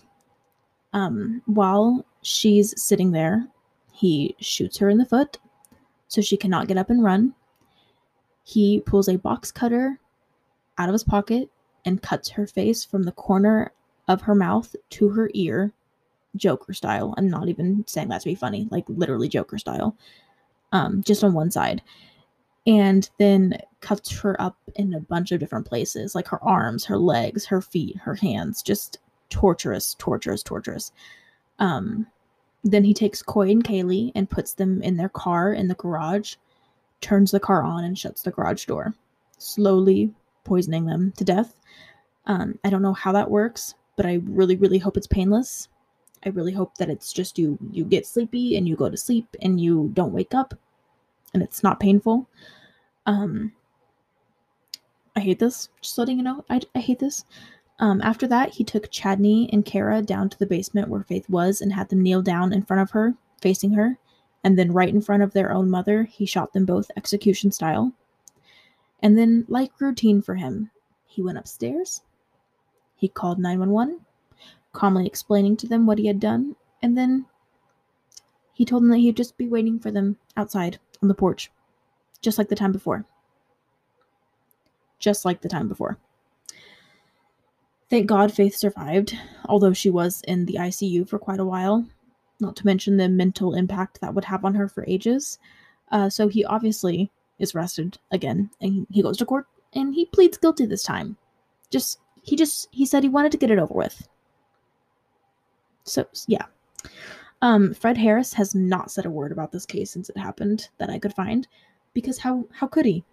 Um, 0.93 1.41
while 1.45 2.05
she's 2.21 2.79
sitting 2.81 3.11
there, 3.11 3.47
he 3.91 4.35
shoots 4.39 4.77
her 4.77 4.89
in 4.89 4.97
the 4.99 5.05
foot 5.05 5.37
so 6.07 6.21
she 6.21 6.37
cannot 6.37 6.67
get 6.67 6.77
up 6.77 6.91
and 6.91 7.03
run. 7.03 7.33
He 8.43 8.81
pulls 8.81 9.07
a 9.07 9.17
box 9.17 9.51
cutter 9.51 9.99
out 10.77 10.89
of 10.89 10.93
his 10.93 11.03
pocket 11.03 11.49
and 11.85 12.01
cuts 12.01 12.29
her 12.29 12.45
face 12.45 12.85
from 12.85 13.03
the 13.03 13.11
corner 13.11 13.71
of 14.07 14.21
her 14.21 14.35
mouth 14.35 14.75
to 14.91 15.09
her 15.09 15.31
ear 15.33 15.73
Joker 16.35 16.73
style. 16.73 17.13
I'm 17.17 17.29
not 17.29 17.47
even 17.49 17.83
saying 17.87 18.09
that 18.09 18.21
to 18.21 18.29
be 18.29 18.35
funny, 18.35 18.67
like 18.71 18.85
literally 18.87 19.29
Joker 19.29 19.57
style. 19.57 19.95
Um, 20.71 21.03
just 21.03 21.23
on 21.23 21.33
one 21.33 21.51
side. 21.51 21.81
And 22.65 23.09
then 23.19 23.57
cuts 23.81 24.17
her 24.21 24.39
up 24.41 24.57
in 24.75 24.93
a 24.93 24.99
bunch 24.99 25.31
of 25.31 25.39
different 25.39 25.67
places, 25.67 26.15
like 26.15 26.27
her 26.29 26.43
arms, 26.43 26.85
her 26.85 26.97
legs, 26.97 27.45
her 27.45 27.61
feet, 27.61 27.97
her 27.97 28.15
hands, 28.15 28.61
just 28.61 28.99
torturous, 29.29 29.95
torturous, 29.99 30.41
torturous. 30.41 30.91
Um, 31.59 32.07
then 32.63 32.83
he 32.83 32.93
takes 32.93 33.21
Coy 33.21 33.49
and 33.51 33.63
Kaylee 33.63 34.13
and 34.15 34.29
puts 34.29 34.53
them 34.53 34.81
in 34.81 34.95
their 34.95 35.09
car 35.09 35.53
in 35.53 35.67
the 35.67 35.75
garage, 35.75 36.35
turns 37.01 37.31
the 37.31 37.39
car 37.39 37.61
on, 37.63 37.83
and 37.83 37.99
shuts 37.99 38.21
the 38.21 38.31
garage 38.31 38.65
door, 38.65 38.95
slowly 39.37 40.13
poisoning 40.45 40.85
them 40.85 41.11
to 41.17 41.25
death. 41.25 41.55
Um, 42.25 42.57
I 42.63 42.69
don't 42.69 42.81
know 42.81 42.93
how 42.93 43.11
that 43.11 43.29
works, 43.29 43.75
but 43.97 44.05
I 44.05 44.21
really, 44.23 44.55
really 44.55 44.77
hope 44.77 44.95
it's 44.95 45.07
painless. 45.07 45.67
I 46.25 46.29
really 46.29 46.53
hope 46.53 46.75
that 46.77 46.89
it's 46.89 47.11
just 47.11 47.37
you 47.37 47.57
you 47.71 47.83
get 47.83 48.07
sleepy 48.07 48.55
and 48.55 48.67
you 48.67 48.75
go 48.75 48.89
to 48.89 48.97
sleep 48.97 49.27
and 49.41 49.59
you 49.59 49.91
don't 49.93 50.13
wake 50.13 50.33
up 50.33 50.53
and 51.33 51.43
it's 51.43 51.63
not 51.63 51.79
painful. 51.79 52.27
Um 53.05 53.51
I 55.15 55.19
hate 55.19 55.39
this. 55.39 55.69
Just 55.81 55.97
letting 55.97 56.17
you 56.17 56.23
know. 56.23 56.43
I, 56.49 56.61
I 56.75 56.79
hate 56.79 56.99
this. 56.99 57.25
Um, 57.79 58.01
after 58.01 58.27
that, 58.27 58.49
he 58.49 58.63
took 58.63 58.89
Chadney 58.91 59.49
and 59.51 59.65
Kara 59.65 60.01
down 60.01 60.29
to 60.29 60.39
the 60.39 60.45
basement 60.45 60.89
where 60.89 61.03
Faith 61.03 61.29
was 61.29 61.61
and 61.61 61.71
had 61.71 61.89
them 61.89 62.01
kneel 62.01 62.21
down 62.21 62.53
in 62.53 62.63
front 62.63 62.81
of 62.81 62.91
her, 62.91 63.13
facing 63.41 63.73
her. 63.73 63.97
And 64.43 64.57
then, 64.57 64.73
right 64.73 64.89
in 64.89 65.01
front 65.01 65.23
of 65.23 65.33
their 65.33 65.51
own 65.51 65.69
mother, 65.69 66.03
he 66.03 66.25
shot 66.25 66.53
them 66.53 66.65
both 66.65 66.91
execution 66.97 67.51
style. 67.51 67.93
And 69.01 69.17
then, 69.17 69.45
like 69.47 69.79
routine 69.79 70.21
for 70.21 70.35
him, 70.35 70.71
he 71.05 71.21
went 71.21 71.37
upstairs. 71.37 72.01
He 72.95 73.07
called 73.07 73.39
911 73.39 73.99
calmly 74.73 75.07
explaining 75.07 75.55
to 75.57 75.67
them 75.67 75.85
what 75.85 75.97
he 75.97 76.07
had 76.07 76.19
done, 76.19 76.55
and 76.81 76.97
then 76.97 77.25
he 78.53 78.65
told 78.65 78.83
them 78.83 78.89
that 78.89 78.97
he'd 78.97 79.17
just 79.17 79.37
be 79.37 79.47
waiting 79.47 79.79
for 79.79 79.91
them 79.91 80.17
outside 80.37 80.79
on 81.01 81.07
the 81.07 81.13
porch, 81.13 81.51
just 82.21 82.37
like 82.37 82.49
the 82.49 82.55
time 82.55 82.71
before. 82.71 83.05
Just 84.99 85.25
like 85.25 85.41
the 85.41 85.49
time 85.49 85.67
before. 85.67 85.97
Thank 87.89 88.07
God 88.07 88.33
Faith 88.33 88.55
survived, 88.55 89.17
although 89.45 89.73
she 89.73 89.89
was 89.89 90.21
in 90.27 90.45
the 90.45 90.55
ICU 90.55 91.07
for 91.07 91.19
quite 91.19 91.39
a 91.39 91.45
while, 91.45 91.85
not 92.39 92.55
to 92.55 92.65
mention 92.65 92.97
the 92.97 93.09
mental 93.09 93.53
impact 93.53 94.01
that 94.01 94.13
would 94.13 94.25
have 94.25 94.45
on 94.45 94.55
her 94.55 94.67
for 94.67 94.85
ages. 94.87 95.37
Uh, 95.91 96.09
so 96.09 96.27
he 96.27 96.43
obviously 96.45 97.11
is 97.39 97.53
arrested 97.53 97.97
again 98.11 98.49
and 98.61 98.87
he 98.89 99.01
goes 99.01 99.17
to 99.17 99.25
court 99.25 99.45
and 99.73 99.93
he 99.93 100.05
pleads 100.05 100.37
guilty 100.37 100.65
this 100.65 100.83
time. 100.83 101.17
Just 101.69 101.99
he 102.23 102.35
just 102.35 102.67
he 102.71 102.85
said 102.85 103.03
he 103.03 103.09
wanted 103.09 103.31
to 103.31 103.37
get 103.37 103.51
it 103.51 103.59
over 103.59 103.73
with. 103.73 104.07
So 105.83 106.07
yeah. 106.27 106.45
Um, 107.41 107.73
Fred 107.73 107.97
Harris 107.97 108.33
has 108.33 108.55
not 108.55 108.89
said 108.89 109.05
a 109.05 109.09
word 109.09 109.31
about 109.31 109.51
this 109.51 109.65
case 109.65 109.91
since 109.91 110.09
it 110.09 110.17
happened 110.17 110.69
that 110.77 110.89
I 110.89 110.97
could 110.97 111.13
find, 111.13 111.47
because 111.93 112.17
how 112.17 112.45
how 112.51 112.67
could 112.67 112.85
he? 112.85 113.03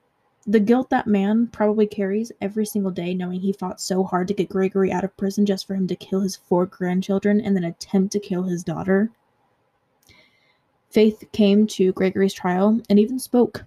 The 0.46 0.60
guilt 0.60 0.88
that 0.90 1.06
man 1.06 1.48
probably 1.48 1.86
carries 1.86 2.32
every 2.40 2.64
single 2.64 2.90
day, 2.90 3.12
knowing 3.12 3.40
he 3.40 3.52
fought 3.52 3.80
so 3.80 4.04
hard 4.04 4.26
to 4.28 4.34
get 4.34 4.48
Gregory 4.48 4.90
out 4.90 5.04
of 5.04 5.16
prison 5.16 5.44
just 5.44 5.66
for 5.66 5.74
him 5.74 5.86
to 5.88 5.96
kill 5.96 6.20
his 6.20 6.36
four 6.36 6.64
grandchildren 6.66 7.40
and 7.40 7.54
then 7.54 7.64
attempt 7.64 8.12
to 8.12 8.20
kill 8.20 8.44
his 8.44 8.64
daughter. 8.64 9.10
Faith 10.90 11.24
came 11.32 11.66
to 11.66 11.92
Gregory's 11.92 12.32
trial 12.32 12.80
and 12.88 12.98
even 12.98 13.18
spoke. 13.18 13.64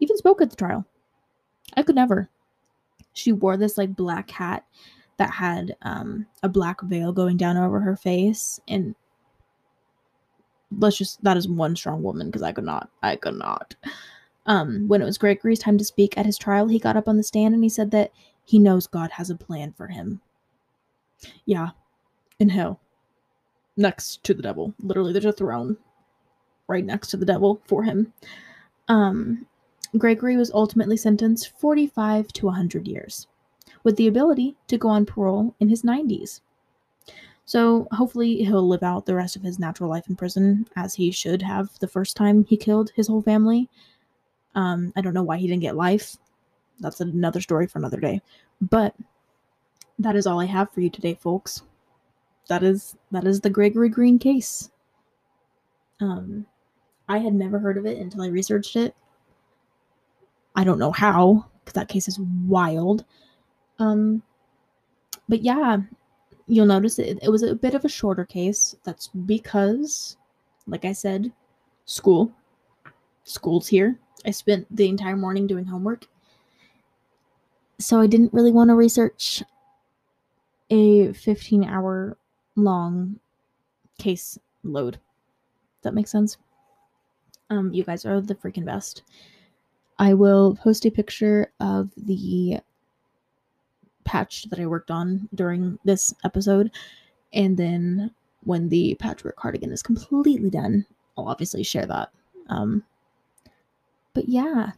Even 0.00 0.16
spoke 0.16 0.40
at 0.40 0.50
the 0.50 0.56
trial. 0.56 0.86
I 1.76 1.82
could 1.82 1.94
never. 1.94 2.28
She 3.12 3.32
wore 3.32 3.56
this 3.56 3.76
like 3.76 3.94
black 3.94 4.30
hat 4.30 4.64
that 5.22 5.34
had 5.34 5.76
um, 5.82 6.26
a 6.42 6.48
black 6.48 6.80
veil 6.82 7.12
going 7.12 7.36
down 7.36 7.56
over 7.56 7.80
her 7.80 7.96
face 7.96 8.60
and 8.68 8.94
let's 10.78 10.96
just 10.96 11.22
that 11.22 11.36
is 11.36 11.48
one 11.48 11.76
strong 11.76 12.02
woman 12.02 12.28
because 12.28 12.42
I 12.42 12.52
could 12.52 12.64
not. 12.64 12.90
I 13.02 13.16
could 13.16 13.36
not. 13.38 13.74
Um, 14.46 14.88
when 14.88 15.00
it 15.00 15.04
was 15.04 15.18
Gregory's 15.18 15.60
time 15.60 15.78
to 15.78 15.84
speak 15.84 16.18
at 16.18 16.26
his 16.26 16.36
trial, 16.38 16.66
he 16.66 16.78
got 16.78 16.96
up 16.96 17.08
on 17.08 17.16
the 17.16 17.22
stand 17.22 17.54
and 17.54 17.62
he 17.62 17.68
said 17.68 17.90
that 17.92 18.10
he 18.44 18.58
knows 18.58 18.86
God 18.86 19.12
has 19.12 19.30
a 19.30 19.36
plan 19.36 19.72
for 19.72 19.86
him. 19.86 20.20
Yeah, 21.46 21.70
in 22.40 22.48
hell, 22.48 22.80
next 23.76 24.24
to 24.24 24.34
the 24.34 24.42
devil. 24.42 24.74
Literally, 24.80 25.12
there's 25.12 25.24
a 25.24 25.32
throne 25.32 25.76
right 26.66 26.84
next 26.84 27.08
to 27.08 27.16
the 27.16 27.26
devil 27.26 27.62
for 27.66 27.84
him. 27.84 28.12
Um, 28.88 29.46
Gregory 29.96 30.36
was 30.36 30.50
ultimately 30.52 30.96
sentenced 30.96 31.52
45 31.60 32.28
to 32.32 32.46
100 32.46 32.88
years, 32.88 33.28
with 33.84 33.96
the 33.96 34.06
ability 34.06 34.56
to 34.68 34.78
go 34.78 34.88
on 34.88 35.06
parole 35.06 35.54
in 35.60 35.68
his 35.68 35.82
90s. 35.82 36.40
So 37.44 37.88
hopefully 37.92 38.36
he'll 38.44 38.66
live 38.66 38.82
out 38.82 39.04
the 39.04 39.14
rest 39.14 39.36
of 39.36 39.42
his 39.42 39.58
natural 39.58 39.90
life 39.90 40.08
in 40.08 40.16
prison 40.16 40.66
as 40.76 40.94
he 40.94 41.10
should 41.10 41.42
have 41.42 41.76
the 41.80 41.88
first 41.88 42.16
time 42.16 42.44
he 42.44 42.56
killed 42.56 42.90
his 42.94 43.08
whole 43.08 43.22
family. 43.22 43.68
Um, 44.54 44.92
I 44.96 45.00
don't 45.00 45.14
know 45.14 45.22
why 45.22 45.38
he 45.38 45.48
didn't 45.48 45.62
get 45.62 45.76
life. 45.76 46.16
That's 46.80 47.00
another 47.00 47.40
story 47.40 47.66
for 47.66 47.78
another 47.78 48.00
day. 48.00 48.20
But 48.60 48.94
that 49.98 50.16
is 50.16 50.26
all 50.26 50.40
I 50.40 50.46
have 50.46 50.70
for 50.72 50.80
you 50.80 50.90
today, 50.90 51.14
folks. 51.14 51.62
That 52.48 52.62
is 52.62 52.96
that 53.10 53.26
is 53.26 53.40
the 53.40 53.50
Gregory 53.50 53.88
Green 53.88 54.18
case. 54.18 54.70
Um, 56.00 56.46
I 57.08 57.18
had 57.18 57.34
never 57.34 57.58
heard 57.58 57.78
of 57.78 57.86
it 57.86 57.98
until 57.98 58.22
I 58.22 58.28
researched 58.28 58.76
it. 58.76 58.94
I 60.56 60.64
don't 60.64 60.78
know 60.78 60.92
how, 60.92 61.46
because 61.64 61.74
that 61.74 61.88
case 61.88 62.08
is 62.08 62.18
wild. 62.46 63.04
Um, 63.82 64.22
but 65.28 65.42
yeah, 65.42 65.78
you'll 66.46 66.66
notice 66.66 66.98
it, 66.98 67.18
it 67.20 67.30
was 67.30 67.42
a 67.42 67.54
bit 67.54 67.74
of 67.74 67.84
a 67.84 67.88
shorter 67.88 68.24
case. 68.24 68.76
That's 68.84 69.08
because, 69.08 70.16
like 70.66 70.84
I 70.84 70.92
said, 70.92 71.32
school. 71.84 72.30
School's 73.24 73.66
here. 73.66 73.98
I 74.24 74.30
spent 74.30 74.66
the 74.74 74.88
entire 74.88 75.16
morning 75.16 75.46
doing 75.48 75.64
homework. 75.64 76.06
So 77.78 78.00
I 78.00 78.06
didn't 78.06 78.32
really 78.32 78.52
want 78.52 78.70
to 78.70 78.74
research 78.74 79.42
a 80.70 81.12
15 81.12 81.64
hour 81.64 82.16
long 82.54 83.18
case 83.98 84.38
load. 84.62 84.98
That 85.82 85.94
makes 85.94 86.12
sense? 86.12 86.36
Um, 87.50 87.72
you 87.72 87.82
guys 87.82 88.06
are 88.06 88.20
the 88.20 88.36
freaking 88.36 88.64
best. 88.64 89.02
I 89.98 90.14
will 90.14 90.54
post 90.54 90.86
a 90.86 90.90
picture 90.90 91.52
of 91.58 91.90
the 91.96 92.60
patch 94.12 94.44
that 94.50 94.60
I 94.60 94.66
worked 94.66 94.90
on 94.90 95.26
during 95.34 95.78
this 95.86 96.12
episode. 96.22 96.70
And 97.32 97.56
then 97.56 98.10
when 98.44 98.68
the 98.68 98.94
patchwork 98.96 99.36
cardigan 99.36 99.72
is 99.72 99.82
completely 99.82 100.50
done, 100.50 100.84
I'll 101.16 101.28
obviously 101.28 101.62
share 101.62 101.86
that. 101.86 102.10
Um, 102.48 102.84
but 104.12 104.28
yeah. 104.28 104.72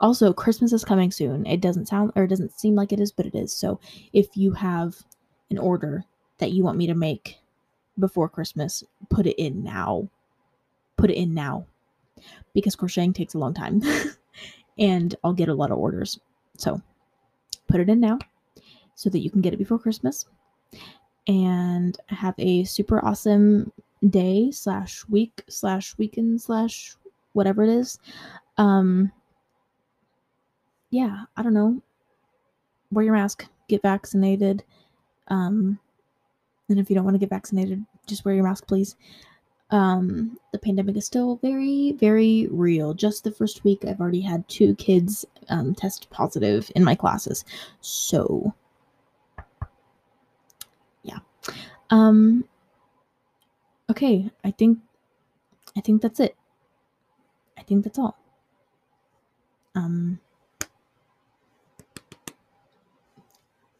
Also, 0.00 0.32
Christmas 0.32 0.72
is 0.72 0.84
coming 0.84 1.12
soon. 1.12 1.46
It 1.46 1.60
doesn't 1.60 1.86
sound 1.86 2.10
or 2.16 2.24
it 2.24 2.28
doesn't 2.28 2.58
seem 2.58 2.74
like 2.74 2.92
it 2.92 2.98
is, 2.98 3.12
but 3.12 3.24
it 3.24 3.36
is. 3.36 3.56
So 3.56 3.78
if 4.12 4.36
you 4.36 4.50
have 4.52 4.96
an 5.50 5.58
order 5.58 6.04
that 6.38 6.50
you 6.50 6.64
want 6.64 6.78
me 6.78 6.88
to 6.88 6.94
make 6.94 7.38
before 8.00 8.28
Christmas, 8.28 8.82
put 9.10 9.28
it 9.28 9.40
in 9.40 9.62
now. 9.62 10.08
Put 10.96 11.10
it 11.10 11.16
in 11.16 11.34
now. 11.34 11.66
Because 12.52 12.74
crocheting 12.74 13.12
takes 13.12 13.34
a 13.34 13.38
long 13.38 13.54
time. 13.54 13.80
and 14.78 15.14
I'll 15.22 15.32
get 15.32 15.48
a 15.48 15.54
lot 15.54 15.70
of 15.70 15.78
orders. 15.78 16.18
So 16.58 16.82
put 17.68 17.80
it 17.80 17.88
in 17.88 18.00
now 18.00 18.18
so 18.94 19.10
that 19.10 19.20
you 19.20 19.30
can 19.30 19.40
get 19.40 19.52
it 19.52 19.58
before 19.58 19.78
Christmas 19.78 20.26
and 21.28 21.98
have 22.06 22.34
a 22.38 22.64
super 22.64 23.04
awesome 23.04 23.72
day 24.08 24.50
slash 24.50 25.04
week 25.08 25.42
slash 25.48 25.96
weekend 25.98 26.40
slash 26.40 26.96
whatever 27.32 27.62
it 27.62 27.70
is. 27.70 27.98
Um, 28.58 29.12
yeah, 30.90 31.24
I 31.36 31.42
don't 31.42 31.54
know. 31.54 31.82
Wear 32.90 33.04
your 33.04 33.14
mask, 33.14 33.46
get 33.68 33.82
vaccinated. 33.82 34.62
Um, 35.28 35.78
and 36.68 36.78
if 36.78 36.88
you 36.88 36.96
don't 36.96 37.04
want 37.04 37.14
to 37.14 37.18
get 37.18 37.30
vaccinated, 37.30 37.84
just 38.06 38.24
wear 38.24 38.34
your 38.34 38.44
mask, 38.44 38.66
please. 38.66 38.96
Um, 39.70 40.38
the 40.52 40.58
pandemic 40.58 40.96
is 40.96 41.06
still 41.06 41.36
very, 41.42 41.92
very 41.92 42.46
real. 42.50 42.94
Just 42.94 43.24
the 43.24 43.32
first 43.32 43.64
week, 43.64 43.84
I've 43.84 44.00
already 44.00 44.20
had 44.20 44.48
two 44.48 44.74
kids 44.76 45.24
um, 45.48 45.74
test 45.74 46.08
positive 46.10 46.70
in 46.76 46.84
my 46.84 46.94
classes. 46.94 47.44
So, 47.80 48.54
yeah. 51.02 51.18
Um, 51.90 52.44
okay, 53.90 54.30
I 54.44 54.52
think, 54.52 54.78
I 55.76 55.80
think 55.80 56.00
that's 56.00 56.20
it. 56.20 56.36
I 57.58 57.62
think 57.62 57.82
that's 57.84 57.98
all. 57.98 58.16
Um, 59.74 60.20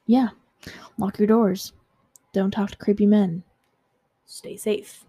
yeah. 0.07 0.29
Lock 0.99 1.19
your 1.19 1.29
doors. 1.29 1.73
Don't 2.33 2.51
talk 2.51 2.71
to 2.71 2.77
creepy 2.77 3.07
men. 3.07 3.43
Stay 4.27 4.57
safe. 4.57 5.06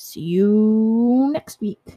See 0.00 0.20
you 0.20 1.30
next 1.32 1.60
week. 1.60 1.96